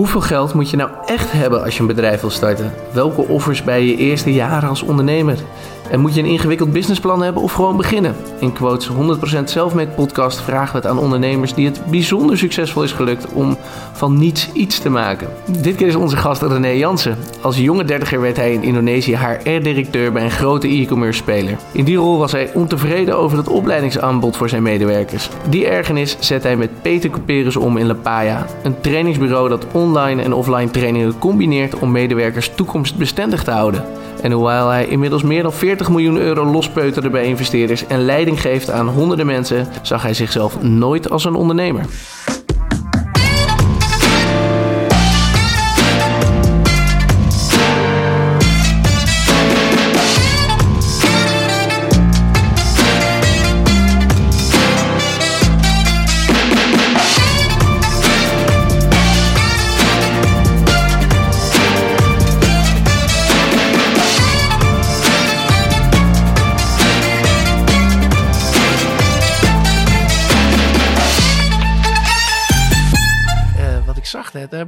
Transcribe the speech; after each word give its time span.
Hoeveel 0.00 0.20
geld 0.20 0.54
moet 0.54 0.70
je 0.70 0.76
nou 0.76 0.90
echt 1.06 1.32
hebben 1.32 1.64
als 1.64 1.74
je 1.74 1.80
een 1.80 1.86
bedrijf 1.86 2.20
wil 2.20 2.30
starten? 2.30 2.72
Welke 2.92 3.28
offers 3.28 3.64
bij 3.64 3.84
je 3.86 3.96
eerste 3.96 4.32
jaren 4.32 4.68
als 4.68 4.82
ondernemer? 4.82 5.38
En 5.90 6.00
moet 6.00 6.14
je 6.14 6.20
een 6.20 6.26
ingewikkeld 6.26 6.72
businessplan 6.72 7.22
hebben 7.22 7.42
of 7.42 7.52
gewoon 7.52 7.76
beginnen? 7.76 8.14
In 8.38 8.52
Quotes 8.52 8.90
100% 9.40 9.44
Selfmade 9.44 9.90
podcast 9.90 10.40
vragen 10.40 10.72
we 10.72 10.76
het 10.76 10.86
aan 10.86 10.98
ondernemers 10.98 11.54
die 11.54 11.66
het 11.66 11.80
bijzonder 11.86 12.38
succesvol 12.38 12.82
is 12.82 12.92
gelukt 12.92 13.26
om 13.32 13.56
van 13.92 14.18
niets 14.18 14.52
iets 14.52 14.78
te 14.78 14.90
maken. 14.90 15.28
Dit 15.60 15.76
keer 15.76 15.86
is 15.86 15.94
onze 15.94 16.16
gast 16.16 16.42
René 16.42 16.68
Jansen. 16.68 17.16
Als 17.40 17.58
jonge 17.58 17.84
dertiger 17.84 18.20
werd 18.20 18.36
hij 18.36 18.52
in 18.52 18.62
Indonesië 18.62 19.16
HR-directeur 19.16 20.12
bij 20.12 20.24
een 20.24 20.30
grote 20.30 20.68
e-commerce 20.68 21.18
speler. 21.18 21.56
In 21.72 21.84
die 21.84 21.96
rol 21.96 22.18
was 22.18 22.32
hij 22.32 22.50
ontevreden 22.54 23.16
over 23.16 23.38
het 23.38 23.48
opleidingsaanbod 23.48 24.36
voor 24.36 24.48
zijn 24.48 24.62
medewerkers. 24.62 25.28
Die 25.48 25.66
ergernis 25.66 26.16
zet 26.20 26.42
hij 26.42 26.56
met 26.56 26.82
Peter 26.82 27.10
Couperus 27.10 27.56
om 27.56 27.76
in 27.76 27.86
La 27.86 27.94
Paya, 27.94 28.46
een 28.62 28.80
trainingsbureau 28.80 29.48
dat 29.48 29.66
online 29.90 30.22
en 30.22 30.32
offline 30.32 30.70
trainingen 30.70 31.18
combineert 31.18 31.78
om 31.78 31.90
medewerkers 31.90 32.50
toekomstbestendig 32.54 33.44
te 33.44 33.50
houden. 33.50 33.84
En 34.22 34.32
hoewel 34.32 34.68
hij 34.68 34.86
inmiddels 34.86 35.22
meer 35.22 35.42
dan 35.42 35.52
40 35.52 35.88
miljoen 35.88 36.16
euro 36.16 36.44
lospeuterde 36.44 37.10
bij 37.10 37.24
investeerders 37.24 37.86
en 37.86 38.04
leiding 38.04 38.40
geeft 38.40 38.70
aan 38.70 38.88
honderden 38.88 39.26
mensen, 39.26 39.68
zag 39.82 40.02
hij 40.02 40.14
zichzelf 40.14 40.62
nooit 40.62 41.10
als 41.10 41.24
een 41.24 41.34
ondernemer. 41.34 41.84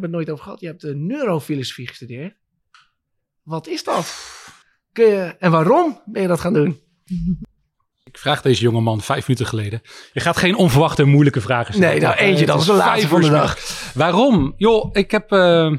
Hebben 0.03 0.21
het 0.21 0.29
nooit 0.29 0.31
over 0.31 0.45
gehad. 0.45 0.61
Je 0.61 0.67
hebt 0.67 0.81
de 0.81 0.95
neurofilosofie 0.95 1.89
gestudeerd. 1.89 2.35
Wat 3.43 3.67
is 3.67 3.85
dat? 3.85 4.17
Kun 4.93 5.05
je, 5.05 5.37
en 5.39 5.51
waarom 5.51 6.01
ben 6.05 6.23
je 6.23 6.29
dat 6.29 6.41
gaan 6.41 6.53
doen? 6.53 6.81
Ik 8.05 8.19
vraag 8.19 8.43
deze 8.43 8.63
jonge 8.63 8.81
man 8.81 9.01
vijf 9.01 9.29
minuten 9.29 9.47
geleden. 9.47 9.81
Je 10.13 10.21
gaat 10.21 10.37
geen 10.37 10.57
onverwachte 10.57 11.03
en 11.03 11.09
moeilijke 11.09 11.41
vragen 11.41 11.75
stellen. 11.75 11.91
Nee, 11.91 12.01
nou 12.01 12.17
eentje, 12.17 12.47
dat 12.47 12.61
is 12.61 12.67
de 12.67 12.73
laatste 12.73 13.09
van 13.09 13.21
de 13.21 13.31
dag. 13.31 13.59
Waarom? 13.95 14.55
Joh, 14.57 14.91
ik 14.93 15.11
heb... 15.11 15.33
Uh... 15.33 15.77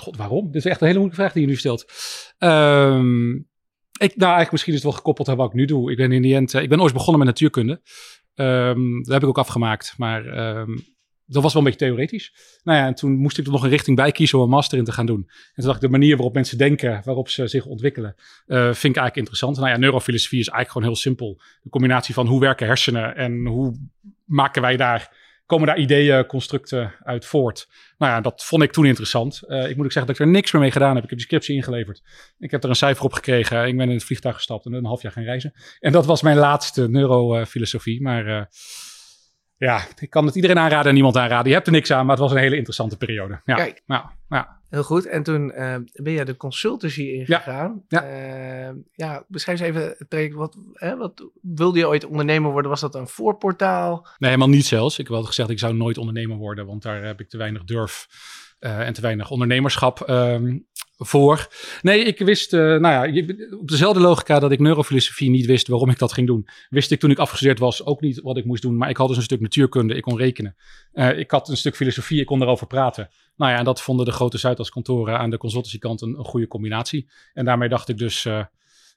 God, 0.00 0.16
waarom? 0.16 0.46
Dit 0.46 0.54
is 0.54 0.64
echt 0.64 0.80
een 0.80 0.86
hele 0.86 0.98
moeilijke 0.98 1.22
vraag 1.22 1.32
die 1.34 1.42
je 1.42 1.48
nu 1.48 1.56
stelt. 1.56 1.92
Um, 2.38 3.48
ik, 3.98 4.16
nou, 4.16 4.32
eigenlijk 4.32 4.50
misschien 4.50 4.72
is 4.72 4.78
het 4.78 4.88
wel 4.88 4.98
gekoppeld 4.98 5.28
aan 5.28 5.36
wat 5.36 5.48
ik 5.48 5.54
nu 5.54 5.64
doe. 5.64 5.90
Ik 5.90 5.96
ben 5.96 6.12
in 6.12 6.22
die 6.22 6.34
end, 6.34 6.54
ik 6.54 6.68
ben 6.68 6.80
ooit 6.80 6.92
begonnen 6.92 7.18
met 7.18 7.28
natuurkunde. 7.28 7.80
Um, 8.34 9.02
dat 9.02 9.12
heb 9.12 9.22
ik 9.22 9.28
ook 9.28 9.38
afgemaakt. 9.38 9.94
Maar 9.96 10.56
um, 10.58 10.93
dat 11.26 11.42
was 11.42 11.52
wel 11.52 11.62
een 11.62 11.70
beetje 11.70 11.86
theoretisch. 11.86 12.32
Nou 12.62 12.78
ja, 12.78 12.86
en 12.86 12.94
toen 12.94 13.16
moest 13.16 13.38
ik 13.38 13.46
er 13.46 13.52
nog 13.52 13.62
een 13.62 13.68
richting 13.68 13.96
bij 13.96 14.12
kiezen 14.12 14.38
om 14.38 14.44
een 14.44 14.50
master 14.50 14.78
in 14.78 14.84
te 14.84 14.92
gaan 14.92 15.06
doen. 15.06 15.24
En 15.26 15.52
toen 15.54 15.64
dacht 15.64 15.76
ik, 15.76 15.82
de 15.82 15.88
manier 15.88 16.16
waarop 16.16 16.34
mensen 16.34 16.58
denken, 16.58 17.00
waarop 17.04 17.28
ze 17.28 17.46
zich 17.46 17.66
ontwikkelen, 17.66 18.14
uh, 18.16 18.56
vind 18.64 18.74
ik 18.76 18.84
eigenlijk 18.84 19.16
interessant. 19.16 19.56
Nou 19.56 19.68
ja, 19.68 19.76
neurofilosofie 19.76 20.40
is 20.40 20.48
eigenlijk 20.48 20.70
gewoon 20.70 20.86
heel 20.86 21.02
simpel. 21.02 21.40
De 21.62 21.70
combinatie 21.70 22.14
van 22.14 22.26
hoe 22.26 22.40
werken 22.40 22.66
hersenen 22.66 23.16
en 23.16 23.46
hoe 23.46 23.78
maken 24.24 24.62
wij 24.62 24.76
daar, 24.76 25.16
komen 25.46 25.66
daar 25.66 25.78
ideeën, 25.78 26.26
constructen 26.26 26.94
uit 27.02 27.26
voort. 27.26 27.68
Nou 27.98 28.12
ja, 28.12 28.20
dat 28.20 28.44
vond 28.44 28.62
ik 28.62 28.72
toen 28.72 28.84
interessant. 28.84 29.42
Uh, 29.46 29.68
ik 29.68 29.76
moet 29.76 29.84
ook 29.84 29.92
zeggen 29.92 30.12
dat 30.12 30.20
ik 30.20 30.26
er 30.26 30.32
niks 30.32 30.52
meer 30.52 30.62
mee 30.62 30.70
gedaan 30.70 30.94
heb. 30.94 31.04
Ik 31.04 31.10
heb 31.10 31.18
die 31.18 31.26
scriptie 31.26 31.56
inggeleverd. 31.56 32.02
Ik 32.38 32.50
heb 32.50 32.62
er 32.62 32.68
een 32.68 32.76
cijfer 32.76 33.04
op 33.04 33.12
gekregen. 33.12 33.66
Ik 33.66 33.76
ben 33.76 33.88
in 33.88 33.94
het 33.94 34.04
vliegtuig 34.04 34.34
gestapt 34.34 34.66
en 34.66 34.72
een 34.72 34.84
half 34.84 35.02
jaar 35.02 35.12
gaan 35.12 35.24
reizen. 35.24 35.52
En 35.80 35.92
dat 35.92 36.06
was 36.06 36.22
mijn 36.22 36.36
laatste 36.36 36.88
neurofilosofie. 36.88 38.02
Maar... 38.02 38.26
Uh, 38.26 38.42
ja, 39.64 39.86
ik 39.98 40.10
kan 40.10 40.26
het 40.26 40.34
iedereen 40.34 40.58
aanraden 40.58 40.88
en 40.88 40.94
niemand 40.94 41.16
aanraden. 41.16 41.48
Je 41.48 41.54
hebt 41.54 41.66
er 41.66 41.72
niks 41.72 41.90
aan, 41.90 42.06
maar 42.06 42.16
het 42.16 42.24
was 42.24 42.32
een 42.32 42.38
hele 42.38 42.56
interessante 42.56 42.96
periode. 42.96 43.40
Ja. 43.44 43.54
Kijk, 43.54 43.82
nou, 43.86 44.04
ja. 44.28 44.60
heel 44.70 44.82
goed. 44.82 45.06
En 45.06 45.22
toen 45.22 45.52
uh, 45.56 45.76
ben 45.92 46.12
je 46.12 46.24
de 46.24 46.36
consultancy 46.36 47.02
ingegaan. 47.02 47.82
Ja. 47.88 48.04
Ja. 48.04 48.68
Uh, 48.68 48.76
ja, 48.92 49.24
beschrijf 49.28 49.60
eens 49.60 49.68
even 49.68 49.94
het 49.98 50.10
traject. 50.10 50.34
Wat, 50.34 50.56
hè, 50.72 50.96
wat 50.96 51.30
wilde 51.42 51.78
je 51.78 51.88
ooit 51.88 52.04
ondernemer 52.04 52.50
worden? 52.50 52.70
Was 52.70 52.80
dat 52.80 52.94
een 52.94 53.08
voorportaal? 53.08 54.06
Nee, 54.18 54.30
helemaal 54.30 54.54
niet 54.54 54.66
zelfs. 54.66 54.98
Ik 54.98 55.08
wel 55.08 55.22
gezegd, 55.22 55.50
ik 55.50 55.58
zou 55.58 55.74
nooit 55.74 55.98
ondernemer 55.98 56.36
worden, 56.36 56.66
want 56.66 56.82
daar 56.82 57.04
heb 57.04 57.20
ik 57.20 57.28
te 57.28 57.36
weinig 57.36 57.64
durf 57.64 58.06
uh, 58.60 58.86
en 58.86 58.92
te 58.92 59.00
weinig 59.00 59.30
ondernemerschap 59.30 60.08
um, 60.08 60.66
voor. 60.96 61.48
Nee, 61.82 62.04
ik 62.04 62.18
wist, 62.18 62.52
uh, 62.52 62.60
nou 62.60 63.12
ja, 63.12 63.24
op 63.58 63.68
dezelfde 63.68 64.00
logica 64.00 64.38
dat 64.38 64.52
ik 64.52 64.60
neurofilosofie 64.60 65.30
niet 65.30 65.46
wist 65.46 65.68
waarom 65.68 65.90
ik 65.90 65.98
dat 65.98 66.12
ging 66.12 66.26
doen, 66.26 66.48
wist 66.68 66.90
ik 66.90 67.00
toen 67.00 67.10
ik 67.10 67.18
afgestudeerd 67.18 67.58
was 67.58 67.84
ook 67.84 68.00
niet 68.00 68.20
wat 68.20 68.36
ik 68.36 68.44
moest 68.44 68.62
doen. 68.62 68.76
Maar 68.76 68.90
ik 68.90 68.96
had 68.96 69.08
dus 69.08 69.16
een 69.16 69.22
stuk 69.22 69.40
natuurkunde, 69.40 69.94
ik 69.94 70.02
kon 70.02 70.18
rekenen. 70.18 70.56
Uh, 70.92 71.18
ik 71.18 71.30
had 71.30 71.48
een 71.48 71.56
stuk 71.56 71.76
filosofie, 71.76 72.20
ik 72.20 72.26
kon 72.26 72.42
erover 72.42 72.66
praten. 72.66 73.08
Nou 73.36 73.52
ja, 73.52 73.58
en 73.58 73.64
dat 73.64 73.80
vonden 73.80 74.06
de 74.06 74.12
grote 74.12 74.38
Zuidas 74.38 74.70
kantoren 74.70 75.18
aan 75.18 75.30
de 75.30 75.36
consultancykant 75.36 76.00
een, 76.00 76.18
een 76.18 76.24
goede 76.24 76.46
combinatie. 76.46 77.10
En 77.32 77.44
daarmee 77.44 77.68
dacht 77.68 77.88
ik 77.88 77.98
dus, 77.98 78.24
uh, 78.24 78.44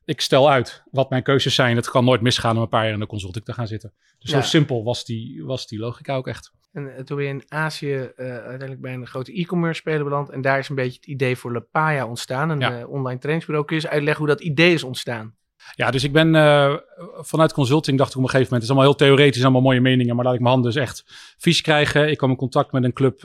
ik 0.08 0.22
stel 0.22 0.50
uit 0.50 0.84
wat 0.92 1.10
mijn 1.10 1.24
keuzes 1.24 1.56
zijn. 1.56 1.76
Het 1.76 1.90
kan 1.90 2.06
nooit 2.06 2.22
misgaan 2.22 2.56
om 2.56 2.62
een 2.62 2.70
paar 2.70 2.84
jaar 2.84 2.94
in 2.94 3.00
de 3.00 3.08
consulting 3.08 3.46
te 3.46 3.54
gaan 3.54 3.68
zitten. 3.68 3.94
Dus 4.20 4.32
ja. 4.32 4.42
zo 4.42 4.48
simpel 4.48 4.84
was 4.84 5.06
die, 5.06 5.44
was 5.44 5.68
die 5.68 5.80
logica 5.80 6.16
ook 6.16 6.28
echt. 6.28 6.52
En 6.72 7.06
toen 7.06 7.18
ben 7.18 7.26
je 7.26 7.32
in 7.32 7.44
Azië 7.48 7.94
uh, 7.94 8.10
uiteindelijk 8.18 8.82
bij 8.82 8.94
een 8.94 9.08
grote 9.08 9.34
e-commerce 9.34 9.80
speler 9.80 10.04
beland. 10.04 10.30
En 10.30 10.42
daar 10.42 10.60
is 10.60 10.70
een 10.70 10.76
beetje 10.76 10.96
het 10.96 11.06
idee 11.06 11.38
voor 11.38 11.52
Lepaya 11.52 12.08
ontstaan. 12.08 12.50
Een 12.50 12.60
ja. 12.60 12.80
uh, 12.80 12.90
online 12.90 13.20
trainingsbureau. 13.20 13.68
Kun 13.68 13.76
je 13.76 13.82
eens 13.82 13.92
uitleggen 13.92 14.26
hoe 14.26 14.36
dat 14.36 14.44
idee 14.44 14.74
is 14.74 14.84
ontstaan? 14.84 15.36
Ja, 15.76 15.92
dus 15.92 16.04
ik 16.04 16.12
ben 16.12 16.34
uh, 16.34 16.76
vanuit 17.16 17.54
consulting 17.54 17.98
dacht 17.98 18.12
ik 18.12 18.18
op 18.18 18.24
een 18.24 18.30
gegeven 18.30 18.54
moment... 18.54 18.62
het 18.62 18.64
is 18.64 18.70
allemaal 18.70 19.08
heel 19.08 19.16
theoretisch, 19.16 19.44
allemaal 19.44 19.62
mooie 19.62 19.82
meningen... 19.82 20.16
maar 20.16 20.26
laat 20.26 20.34
ik 20.34 20.40
mijn 20.40 20.54
handen 20.54 20.72
dus 20.72 20.82
echt 20.82 21.04
vies 21.38 21.62
krijgen. 21.62 22.10
Ik 22.10 22.18
kwam 22.18 22.30
in 22.30 22.36
contact 22.36 22.72
met 22.72 22.84
een 22.84 22.94
club 22.94 23.24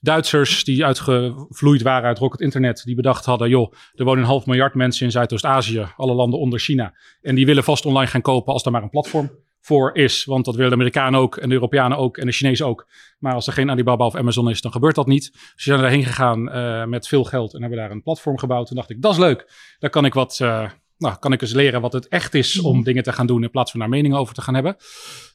Duitsers 0.00 0.64
die 0.64 0.84
uitgevloeid 0.84 1.82
waren 1.82 2.08
uit 2.08 2.18
Rocket 2.18 2.40
Internet. 2.40 2.82
Die 2.84 2.94
bedacht 2.94 3.24
hadden, 3.24 3.48
joh, 3.48 3.72
er 3.94 4.04
wonen 4.04 4.22
een 4.22 4.28
half 4.28 4.46
miljard 4.46 4.74
mensen 4.74 5.04
in 5.04 5.12
Zuidoost-Azië. 5.12 5.86
Alle 5.96 6.14
landen 6.14 6.38
onder 6.38 6.58
China. 6.58 6.94
En 7.20 7.34
die 7.34 7.46
willen 7.46 7.64
vast 7.64 7.86
online 7.86 8.10
gaan 8.10 8.20
kopen 8.20 8.52
als 8.52 8.64
er 8.64 8.70
maar 8.70 8.82
een 8.82 8.90
platform 8.90 9.30
voor 9.60 9.94
is. 9.94 10.24
Want 10.24 10.44
dat 10.44 10.54
willen 10.54 10.70
de 10.70 10.76
Amerikanen 10.76 11.20
ook 11.20 11.36
en 11.36 11.48
de 11.48 11.54
Europeanen 11.54 11.98
ook 11.98 12.16
en 12.16 12.26
de 12.26 12.32
Chinezen 12.32 12.66
ook. 12.66 12.88
Maar 13.18 13.34
als 13.34 13.46
er 13.46 13.52
geen 13.52 13.70
Alibaba 13.70 14.06
of 14.06 14.14
Amazon 14.14 14.50
is, 14.50 14.60
dan 14.60 14.72
gebeurt 14.72 14.94
dat 14.94 15.06
niet. 15.06 15.32
Dus 15.32 15.52
we 15.54 15.62
zijn 15.62 15.80
daarheen 15.80 16.04
gegaan 16.04 16.56
uh, 16.56 16.84
met 16.84 17.08
veel 17.08 17.24
geld 17.24 17.54
en 17.54 17.60
hebben 17.60 17.78
daar 17.78 17.90
een 17.90 18.02
platform 18.02 18.38
gebouwd. 18.38 18.66
Toen 18.66 18.76
dacht 18.76 18.90
ik, 18.90 19.02
dat 19.02 19.12
is 19.12 19.18
leuk. 19.18 19.46
Daar 19.78 19.90
kan 19.90 20.04
ik 20.04 20.14
wat, 20.14 20.38
uh, 20.42 20.70
nou, 21.00 21.16
kan 21.18 21.32
ik 21.32 21.42
eens 21.42 21.52
leren 21.52 21.80
wat 21.80 21.92
het 21.92 22.08
echt 22.08 22.34
is 22.34 22.60
om 22.60 22.74
Mhm. 22.74 22.84
dingen 22.84 23.02
te 23.02 23.12
gaan 23.12 23.26
doen 23.26 23.42
in 23.42 23.50
plaats 23.50 23.70
van 23.70 23.80
daar 23.80 23.88
meningen 23.88 24.18
over 24.18 24.34
te 24.34 24.42
gaan 24.42 24.54
hebben. 24.54 24.76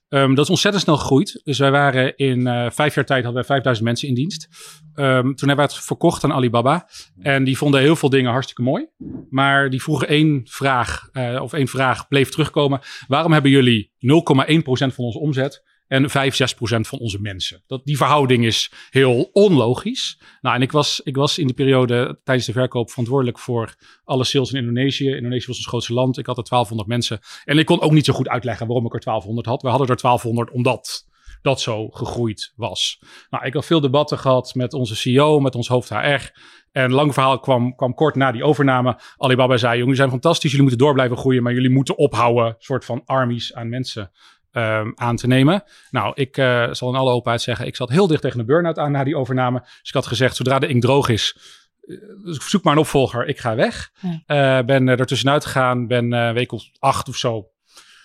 Um, 0.09 0.35
dat 0.35 0.43
is 0.43 0.49
ontzettend 0.49 0.83
snel 0.83 0.97
gegroeid. 0.97 1.41
Dus 1.43 1.57
wij 1.57 1.71
waren 1.71 2.15
in 2.17 2.39
uh, 2.39 2.69
vijf 2.69 2.95
jaar 2.95 3.05
tijd 3.05 3.23
hadden 3.23 3.33
wij 3.33 3.43
5000 3.43 3.85
mensen 3.87 4.07
in 4.07 4.13
dienst. 4.13 4.47
Um, 4.95 5.35
toen 5.35 5.47
hebben 5.47 5.65
we 5.67 5.73
het 5.73 5.83
verkocht 5.83 6.23
aan 6.23 6.33
Alibaba. 6.33 6.89
En 7.19 7.43
die 7.43 7.57
vonden 7.57 7.81
heel 7.81 7.95
veel 7.95 8.09
dingen 8.09 8.31
hartstikke 8.31 8.61
mooi. 8.61 8.87
Maar 9.29 9.69
die 9.69 9.81
vroegen 9.81 10.07
één 10.07 10.41
vraag, 10.43 11.09
uh, 11.13 11.41
of 11.41 11.53
één 11.53 11.67
vraag 11.67 12.07
bleef 12.07 12.29
terugkomen. 12.29 12.79
Waarom 13.07 13.31
hebben 13.31 13.51
jullie 13.51 13.91
0,1% 13.99 14.93
van 14.93 15.05
onze 15.05 15.19
omzet 15.19 15.63
en 15.87 16.09
5, 16.09 16.35
6 16.35 16.53
procent 16.53 16.87
van 16.87 16.99
onze 16.99 17.21
mensen. 17.21 17.63
Dat, 17.67 17.85
die 17.85 17.97
verhouding 17.97 18.45
is 18.45 18.71
heel 18.89 19.29
onlogisch. 19.33 20.21
Nou, 20.41 20.55
en 20.55 20.61
ik 20.61 20.71
was, 20.71 21.01
ik 21.03 21.15
was 21.15 21.37
in 21.37 21.45
die 21.45 21.55
periode 21.55 22.19
tijdens 22.23 22.47
de 22.47 22.53
verkoop 22.53 22.89
verantwoordelijk 22.89 23.39
voor 23.39 23.75
alle 24.03 24.23
sales 24.23 24.51
in 24.51 24.59
Indonesië. 24.59 25.09
Indonesië 25.09 25.47
was 25.47 25.57
ons 25.57 25.67
grootste 25.67 25.93
land. 25.93 26.17
Ik 26.17 26.25
had 26.25 26.37
er 26.37 26.43
1200 26.43 26.89
mensen. 26.89 27.19
En 27.43 27.57
ik 27.57 27.65
kon 27.65 27.81
ook 27.81 27.91
niet 27.91 28.05
zo 28.05 28.13
goed 28.13 28.27
uitleggen 28.27 28.67
waarom 28.67 28.85
ik 28.85 28.93
er 28.93 29.01
1200 29.03 29.47
had. 29.47 29.61
We 29.61 29.69
hadden 29.69 29.87
er 29.87 30.01
1200 30.01 30.51
omdat 30.51 31.07
dat 31.41 31.61
zo 31.61 31.89
gegroeid 31.89 32.53
was. 32.55 33.01
Nou, 33.29 33.45
ik 33.45 33.53
had 33.53 33.65
veel 33.65 33.81
debatten 33.81 34.17
gehad 34.17 34.55
met 34.55 34.73
onze 34.73 34.95
CEO, 34.95 35.39
met 35.39 35.55
ons 35.55 35.67
hoofd 35.67 35.89
HR. 35.89 36.31
En 36.71 36.91
lang 36.91 37.13
verhaal 37.13 37.39
kwam, 37.39 37.75
kwam 37.75 37.93
kort 37.93 38.15
na 38.15 38.31
die 38.31 38.43
overname. 38.43 38.99
Alibaba 39.17 39.57
zei, 39.57 39.77
jullie 39.77 39.95
zijn 39.95 40.09
fantastisch, 40.09 40.51
jullie 40.51 40.61
moeten 40.61 40.85
door 40.85 40.93
blijven 40.93 41.17
groeien, 41.17 41.43
maar 41.43 41.53
jullie 41.53 41.69
moeten 41.69 41.97
ophouden, 41.97 42.55
soort 42.57 42.85
van 42.85 43.01
armies 43.05 43.53
aan 43.53 43.69
mensen 43.69 44.11
um, 44.57 44.91
aan 44.95 45.15
te 45.15 45.27
nemen. 45.27 45.63
Nou, 45.89 46.11
ik 46.15 46.37
uh, 46.37 46.67
zal 46.71 46.89
in 46.89 46.95
alle 46.95 47.11
openheid 47.11 47.41
zeggen, 47.41 47.65
ik 47.65 47.75
zat 47.75 47.89
heel 47.89 48.07
dicht 48.07 48.21
tegen 48.21 48.37
de 48.37 48.45
burn-out 48.45 48.77
aan 48.77 48.91
na 48.91 49.03
die 49.03 49.17
overname. 49.17 49.59
Dus 49.59 49.89
ik 49.89 49.93
had 49.93 50.07
gezegd, 50.07 50.35
zodra 50.35 50.59
de 50.59 50.67
ink 50.67 50.81
droog 50.81 51.09
is, 51.09 51.37
uh, 51.81 51.97
zoek 52.23 52.63
maar 52.63 52.73
een 52.73 52.79
opvolger, 52.79 53.27
ik 53.27 53.39
ga 53.39 53.55
weg. 53.55 53.91
Ja. 54.27 54.59
Uh, 54.59 54.65
ben 54.65 54.87
er 54.87 55.05
tussenuit 55.05 55.45
gegaan, 55.45 55.87
ben 55.87 56.11
een 56.11 56.33
week 56.33 56.51
of 56.51 56.63
acht 56.79 57.09
of 57.09 57.15
zo 57.15 57.49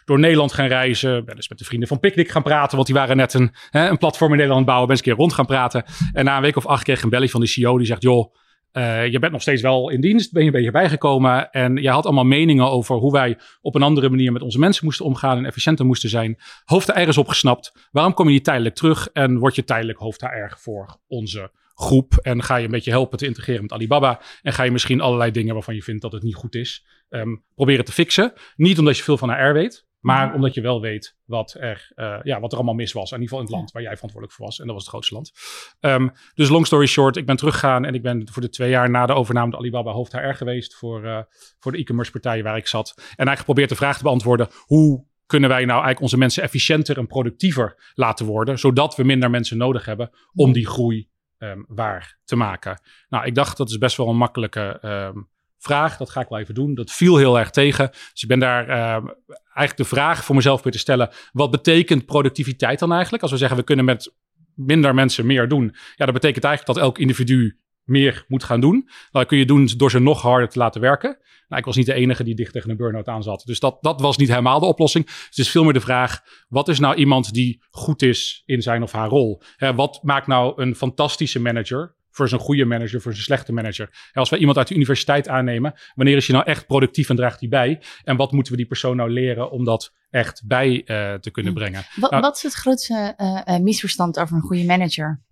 door 0.04 0.18
Nederland 0.18 0.52
gaan 0.52 0.66
reizen. 0.66 1.24
Ben 1.24 1.36
dus 1.36 1.48
met 1.48 1.58
de 1.58 1.64
vrienden 1.64 1.88
van 1.88 2.00
Picnic 2.00 2.30
gaan 2.30 2.42
praten, 2.42 2.74
want 2.74 2.86
die 2.86 2.96
waren 2.96 3.16
net 3.16 3.34
een, 3.34 3.54
hè, 3.70 3.88
een 3.88 3.98
platform 3.98 4.30
in 4.30 4.36
Nederland 4.36 4.66
bouwen. 4.66 4.86
Ben 4.86 4.96
eens 4.96 5.06
een 5.06 5.12
keer 5.12 5.22
rond 5.22 5.34
gaan 5.34 5.46
praten. 5.46 5.84
En 6.12 6.24
na 6.24 6.36
een 6.36 6.42
week 6.42 6.56
of 6.56 6.66
acht 6.66 6.82
kreeg 6.82 6.96
ik 6.96 7.02
een 7.02 7.10
belly 7.10 7.28
van 7.28 7.40
de 7.40 7.46
CEO 7.46 7.78
die 7.78 7.86
zegt, 7.86 8.02
joh, 8.02 8.34
Uh, 8.72 9.06
je 9.06 9.18
bent 9.18 9.32
nog 9.32 9.42
steeds 9.42 9.62
wel 9.62 9.90
in 9.90 10.00
dienst, 10.00 10.32
ben 10.32 10.42
je 10.42 10.48
een 10.48 10.54
beetje 10.54 10.70
bijgekomen. 10.70 11.50
En 11.50 11.76
je 11.76 11.90
had 11.90 12.04
allemaal 12.04 12.24
meningen 12.24 12.70
over 12.70 12.96
hoe 12.96 13.12
wij 13.12 13.38
op 13.60 13.74
een 13.74 13.82
andere 13.82 14.08
manier 14.08 14.32
met 14.32 14.42
onze 14.42 14.58
mensen 14.58 14.84
moesten 14.84 15.04
omgaan 15.04 15.38
en 15.38 15.44
efficiënter 15.44 15.86
moesten 15.86 16.08
zijn. 16.08 16.38
Hoofd 16.64 16.92
HR 16.92 16.98
is 16.98 17.18
opgesnapt. 17.18 17.88
Waarom 17.90 18.14
kom 18.14 18.26
je 18.26 18.32
niet 18.32 18.44
tijdelijk 18.44 18.74
terug 18.74 19.08
en 19.12 19.38
word 19.38 19.54
je 19.54 19.64
tijdelijk 19.64 19.98
hoofd 19.98 20.20
HR 20.20 20.56
voor 20.56 20.98
onze 21.06 21.50
groep? 21.74 22.14
En 22.22 22.42
ga 22.42 22.56
je 22.56 22.64
een 22.64 22.70
beetje 22.70 22.90
helpen 22.90 23.18
te 23.18 23.26
integreren 23.26 23.62
met 23.62 23.72
Alibaba. 23.72 24.20
En 24.42 24.52
ga 24.52 24.62
je 24.62 24.70
misschien 24.70 25.00
allerlei 25.00 25.30
dingen 25.30 25.54
waarvan 25.54 25.74
je 25.74 25.82
vindt 25.82 26.02
dat 26.02 26.12
het 26.12 26.22
niet 26.22 26.34
goed 26.34 26.54
is, 26.54 26.86
um, 27.08 27.44
proberen 27.54 27.84
te 27.84 27.92
fixen. 27.92 28.32
Niet 28.56 28.78
omdat 28.78 28.96
je 28.96 29.02
veel 29.02 29.18
van 29.18 29.30
HR 29.30 29.52
weet, 29.52 29.86
maar 30.00 30.26
mhm. 30.26 30.34
omdat 30.34 30.54
je 30.54 30.60
wel 30.60 30.80
weet 30.80 31.16
wat 31.24 31.56
er, 31.58 31.92
uh, 31.96 32.18
ja, 32.22 32.40
wat 32.40 32.50
er 32.50 32.56
allemaal 32.56 32.74
mis 32.74 32.92
was. 32.92 33.12
In 33.12 33.20
ieder 33.20 33.28
geval 33.28 33.38
in 33.38 33.44
het 33.44 33.54
land 33.54 33.72
waar 33.72 33.82
jij 33.82 33.94
verantwoordelijk 33.94 34.38
voor 34.38 34.46
was. 34.46 34.58
En 34.58 34.64
dat 34.64 34.74
was 34.74 34.82
het 34.82 34.92
grootste 34.92 35.14
land. 35.14 35.32
Um, 35.80 36.12
dus 36.34 36.48
long 36.48 36.66
story 36.66 36.86
short, 36.86 37.16
ik 37.16 37.26
ben 37.26 37.36
teruggegaan 37.36 37.84
en 37.84 37.94
ik 37.94 38.02
ben 38.02 38.28
voor 38.28 38.42
de 38.42 38.48
twee 38.48 38.70
jaar 38.70 38.90
na 38.90 39.06
de 39.06 39.14
overname 39.14 39.50
de 39.50 39.56
Alibaba 39.56 39.92
hoofd 39.92 40.12
HR 40.12 40.32
geweest 40.32 40.74
voor, 40.74 41.04
uh, 41.04 41.20
voor 41.58 41.72
de 41.72 41.78
e-commerce 41.78 42.10
partij 42.10 42.42
waar 42.42 42.56
ik 42.56 42.66
zat. 42.66 42.92
En 42.96 43.02
eigenlijk 43.04 43.38
geprobeerd 43.38 43.68
de 43.68 43.74
vraag 43.74 43.96
te 43.96 44.02
beantwoorden, 44.02 44.48
hoe 44.66 45.04
kunnen 45.26 45.48
wij 45.48 45.60
nou 45.60 45.70
eigenlijk 45.70 46.00
onze 46.00 46.18
mensen 46.18 46.42
efficiënter 46.42 46.98
en 46.98 47.06
productiever 47.06 47.92
laten 47.94 48.26
worden, 48.26 48.58
zodat 48.58 48.96
we 48.96 49.04
minder 49.04 49.30
mensen 49.30 49.56
nodig 49.56 49.84
hebben 49.84 50.10
om 50.34 50.44
mhm. 50.44 50.54
die 50.54 50.66
groei 50.66 51.08
um, 51.38 51.64
waar 51.68 52.18
te 52.24 52.36
maken. 52.36 52.80
Nou, 53.08 53.26
ik 53.26 53.34
dacht 53.34 53.56
dat 53.56 53.70
is 53.70 53.78
best 53.78 53.96
wel 53.96 54.08
een 54.08 54.16
makkelijke 54.16 54.78
um, 54.82 55.28
vraag. 55.60 55.96
Dat 55.96 56.10
ga 56.10 56.20
ik 56.20 56.28
wel 56.28 56.38
even 56.38 56.54
doen. 56.54 56.74
Dat 56.74 56.90
viel 56.90 57.16
heel 57.16 57.38
erg 57.38 57.50
tegen. 57.50 57.88
Dus 57.90 58.22
ik 58.22 58.28
ben 58.28 58.38
daar 58.38 58.68
uh, 58.68 59.10
eigenlijk 59.32 59.76
de 59.76 59.84
vraag 59.84 60.24
voor 60.24 60.34
mezelf 60.34 60.62
weer 60.62 60.72
te 60.72 60.78
stellen. 60.78 61.10
Wat 61.32 61.50
betekent 61.50 62.06
productiviteit 62.06 62.78
dan 62.78 62.92
eigenlijk? 62.92 63.22
Als 63.22 63.32
we 63.32 63.38
zeggen 63.38 63.56
we 63.56 63.64
kunnen 63.64 63.84
met 63.84 64.14
minder 64.54 64.94
mensen 64.94 65.26
meer 65.26 65.48
doen. 65.48 65.74
Ja, 65.96 66.04
dat 66.04 66.14
betekent 66.14 66.44
eigenlijk 66.44 66.76
dat 66.76 66.86
elk 66.86 66.98
individu 66.98 67.58
meer 67.84 68.24
moet 68.28 68.44
gaan 68.44 68.60
doen. 68.60 68.88
Dat 69.10 69.26
kun 69.26 69.38
je 69.38 69.46
doen 69.46 69.70
door 69.76 69.90
ze 69.90 69.98
nog 69.98 70.22
harder 70.22 70.48
te 70.48 70.58
laten 70.58 70.80
werken. 70.80 71.18
Nou, 71.48 71.60
ik 71.60 71.66
was 71.66 71.76
niet 71.76 71.86
de 71.86 71.94
enige 71.94 72.24
die 72.24 72.34
dicht 72.34 72.52
tegen 72.52 72.70
een 72.70 72.76
burn-out 72.76 73.08
aan 73.08 73.22
zat. 73.22 73.42
Dus 73.46 73.60
dat, 73.60 73.78
dat 73.80 74.00
was 74.00 74.16
niet 74.16 74.28
helemaal 74.28 74.60
de 74.60 74.66
oplossing. 74.66 75.04
Dus 75.04 75.26
het 75.28 75.38
is 75.38 75.50
veel 75.50 75.64
meer 75.64 75.72
de 75.72 75.80
vraag: 75.80 76.20
wat 76.48 76.68
is 76.68 76.78
nou 76.78 76.94
iemand 76.94 77.32
die 77.32 77.62
goed 77.70 78.02
is 78.02 78.42
in 78.46 78.62
zijn 78.62 78.82
of 78.82 78.92
haar 78.92 79.08
rol? 79.08 79.42
wat 79.74 79.98
maakt 80.02 80.26
nou 80.26 80.62
een 80.62 80.76
fantastische 80.76 81.40
manager? 81.40 81.94
Voor 82.10 82.28
zijn 82.28 82.40
goede 82.40 82.64
manager, 82.64 83.00
voor 83.00 83.12
zijn 83.12 83.24
slechte 83.24 83.52
manager. 83.52 84.10
als 84.12 84.30
wij 84.30 84.38
iemand 84.38 84.58
uit 84.58 84.68
de 84.68 84.74
universiteit 84.74 85.28
aannemen, 85.28 85.74
wanneer 85.94 86.16
is 86.16 86.26
je 86.26 86.32
nou 86.32 86.44
echt 86.44 86.66
productief 86.66 87.08
en 87.08 87.16
draagt 87.16 87.40
die 87.40 87.48
bij? 87.48 87.82
En 88.04 88.16
wat 88.16 88.32
moeten 88.32 88.52
we 88.52 88.58
die 88.58 88.68
persoon 88.68 88.96
nou 88.96 89.10
leren 89.10 89.50
om 89.50 89.64
dat 89.64 89.92
echt 90.10 90.42
bij 90.46 90.70
uh, 90.70 91.14
te 91.14 91.30
kunnen 91.30 91.54
brengen? 91.54 91.82
Wat, 91.96 92.10
nou, 92.10 92.22
wat 92.22 92.36
is 92.36 92.42
het 92.42 92.54
grootste 92.54 93.14
uh, 93.18 93.58
misverstand 93.58 94.18
over 94.18 94.36
een 94.36 94.42
goede 94.42 94.64
manager? 94.64 95.22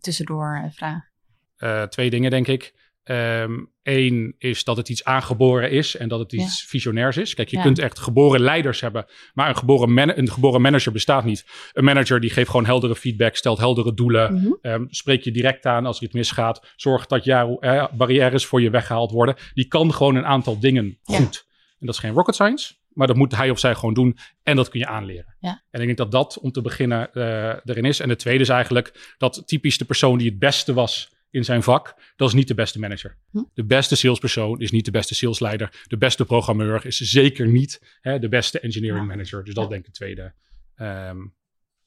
tussendoor 0.00 0.70
vraag. 0.72 1.88
twee 1.90 2.10
dingen, 2.10 2.30
denk 2.30 2.46
ik. 2.46 2.74
Eén 3.08 3.68
ehm, 3.82 4.30
is 4.38 4.64
dat 4.64 4.76
het 4.76 4.88
iets 4.88 5.04
aangeboren 5.04 5.70
is 5.70 5.96
en 5.96 6.08
dat 6.08 6.18
het 6.18 6.32
iets 6.32 6.64
visionairs 6.64 7.16
is. 7.16 7.34
Kijk, 7.34 7.48
je 7.48 7.60
kunt 7.60 7.78
echt 7.78 7.98
geboren 7.98 8.40
leiders 8.40 8.80
hebben, 8.80 9.06
maar 9.34 9.48
een 9.48 9.56
geboren, 9.56 10.18
een 10.18 10.30
geboren 10.30 10.60
manager 10.60 10.92
bestaat 10.92 11.24
niet. 11.24 11.44
Een 11.72 11.84
manager 11.84 12.20
die 12.20 12.30
geeft 12.30 12.50
gewoon 12.50 12.66
heldere 12.66 12.96
feedback, 12.96 13.36
stelt 13.36 13.58
heldere 13.58 13.94
doelen, 13.94 14.34
mm 14.34 14.54
spreekt 14.88 15.24
je 15.24 15.30
direct 15.30 15.66
aan 15.66 15.86
als 15.86 15.96
er 15.96 16.04
iets 16.04 16.14
misgaat, 16.14 16.72
zorgt 16.76 17.08
dat 17.08 17.24
jouw 17.24 17.58
eh, 17.58 17.86
barrières 17.92 18.46
voor 18.46 18.60
je 18.60 18.70
weggehaald 18.70 19.10
worden. 19.10 19.34
Die 19.54 19.68
kan 19.68 19.94
gewoon 19.94 20.16
een 20.16 20.26
aantal 20.26 20.60
dingen 20.60 20.98
goed. 21.02 21.46
En 21.78 21.86
dat 21.86 21.94
is 21.94 22.00
geen 22.00 22.12
rocket 22.12 22.34
science, 22.34 22.74
maar 22.88 23.06
dat 23.06 23.16
moet 23.16 23.36
hij 23.36 23.50
of 23.50 23.58
zij 23.58 23.74
gewoon 23.74 23.94
doen. 23.94 24.18
En 24.42 24.56
dat 24.56 24.68
kun 24.68 24.80
je 24.80 24.86
aanleren. 24.86 25.36
Ja. 25.40 25.62
En 25.70 25.80
ik 25.80 25.86
denk 25.86 25.98
dat 25.98 26.10
dat 26.10 26.38
om 26.38 26.52
te 26.52 26.60
beginnen 26.60 27.10
uh, 27.12 27.24
erin 27.64 27.84
is. 27.84 28.00
En 28.00 28.08
de 28.08 28.16
tweede 28.16 28.42
is 28.42 28.48
eigenlijk 28.48 29.14
dat 29.18 29.42
typisch 29.46 29.78
de 29.78 29.84
persoon 29.84 30.18
die 30.18 30.28
het 30.28 30.38
beste 30.38 30.74
was 30.74 31.15
in 31.36 31.44
zijn 31.44 31.62
vak, 31.62 31.94
dat 32.16 32.28
is 32.28 32.34
niet 32.34 32.48
de 32.48 32.54
beste 32.54 32.78
manager. 32.78 33.16
Hm? 33.30 33.42
De 33.54 33.64
beste 33.64 33.96
salespersoon 33.96 34.60
is 34.60 34.70
niet 34.70 34.84
de 34.84 34.90
beste 34.90 35.14
salesleider. 35.14 35.84
De 35.86 35.96
beste 35.96 36.24
programmeur 36.24 36.86
is 36.86 36.96
zeker 36.96 37.48
niet 37.48 37.98
hè, 38.00 38.18
de 38.18 38.28
beste 38.28 38.60
engineering 38.60 39.06
manager. 39.06 39.44
Dus 39.44 39.54
dat 39.54 39.68
denk 39.68 39.80
ik 39.80 39.86
het 39.86 39.94
tweede. 39.94 40.34
Um, 40.76 41.34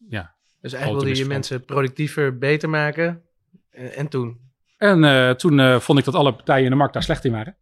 ja, 0.10 0.36
dus 0.62 0.74
eigenlijk 0.74 1.06
wilde 1.06 1.20
je 1.20 1.28
mensen 1.28 1.66
productiever, 1.66 2.38
beter 2.38 2.70
maken. 2.70 3.24
En, 3.70 3.94
en 3.94 4.08
toen? 4.08 4.40
En 4.78 5.04
uh, 5.04 5.32
toen 5.32 5.60
uh, 5.60 5.80
vond 5.80 6.00
ik 6.00 6.06
dat 6.06 6.16
alle 6.16 6.34
partijen 6.34 6.64
in 6.64 6.70
de 6.70 6.76
markt 6.76 6.94
daar 6.94 7.04
slecht 7.04 7.26
in 7.26 7.32
waren. 7.32 7.58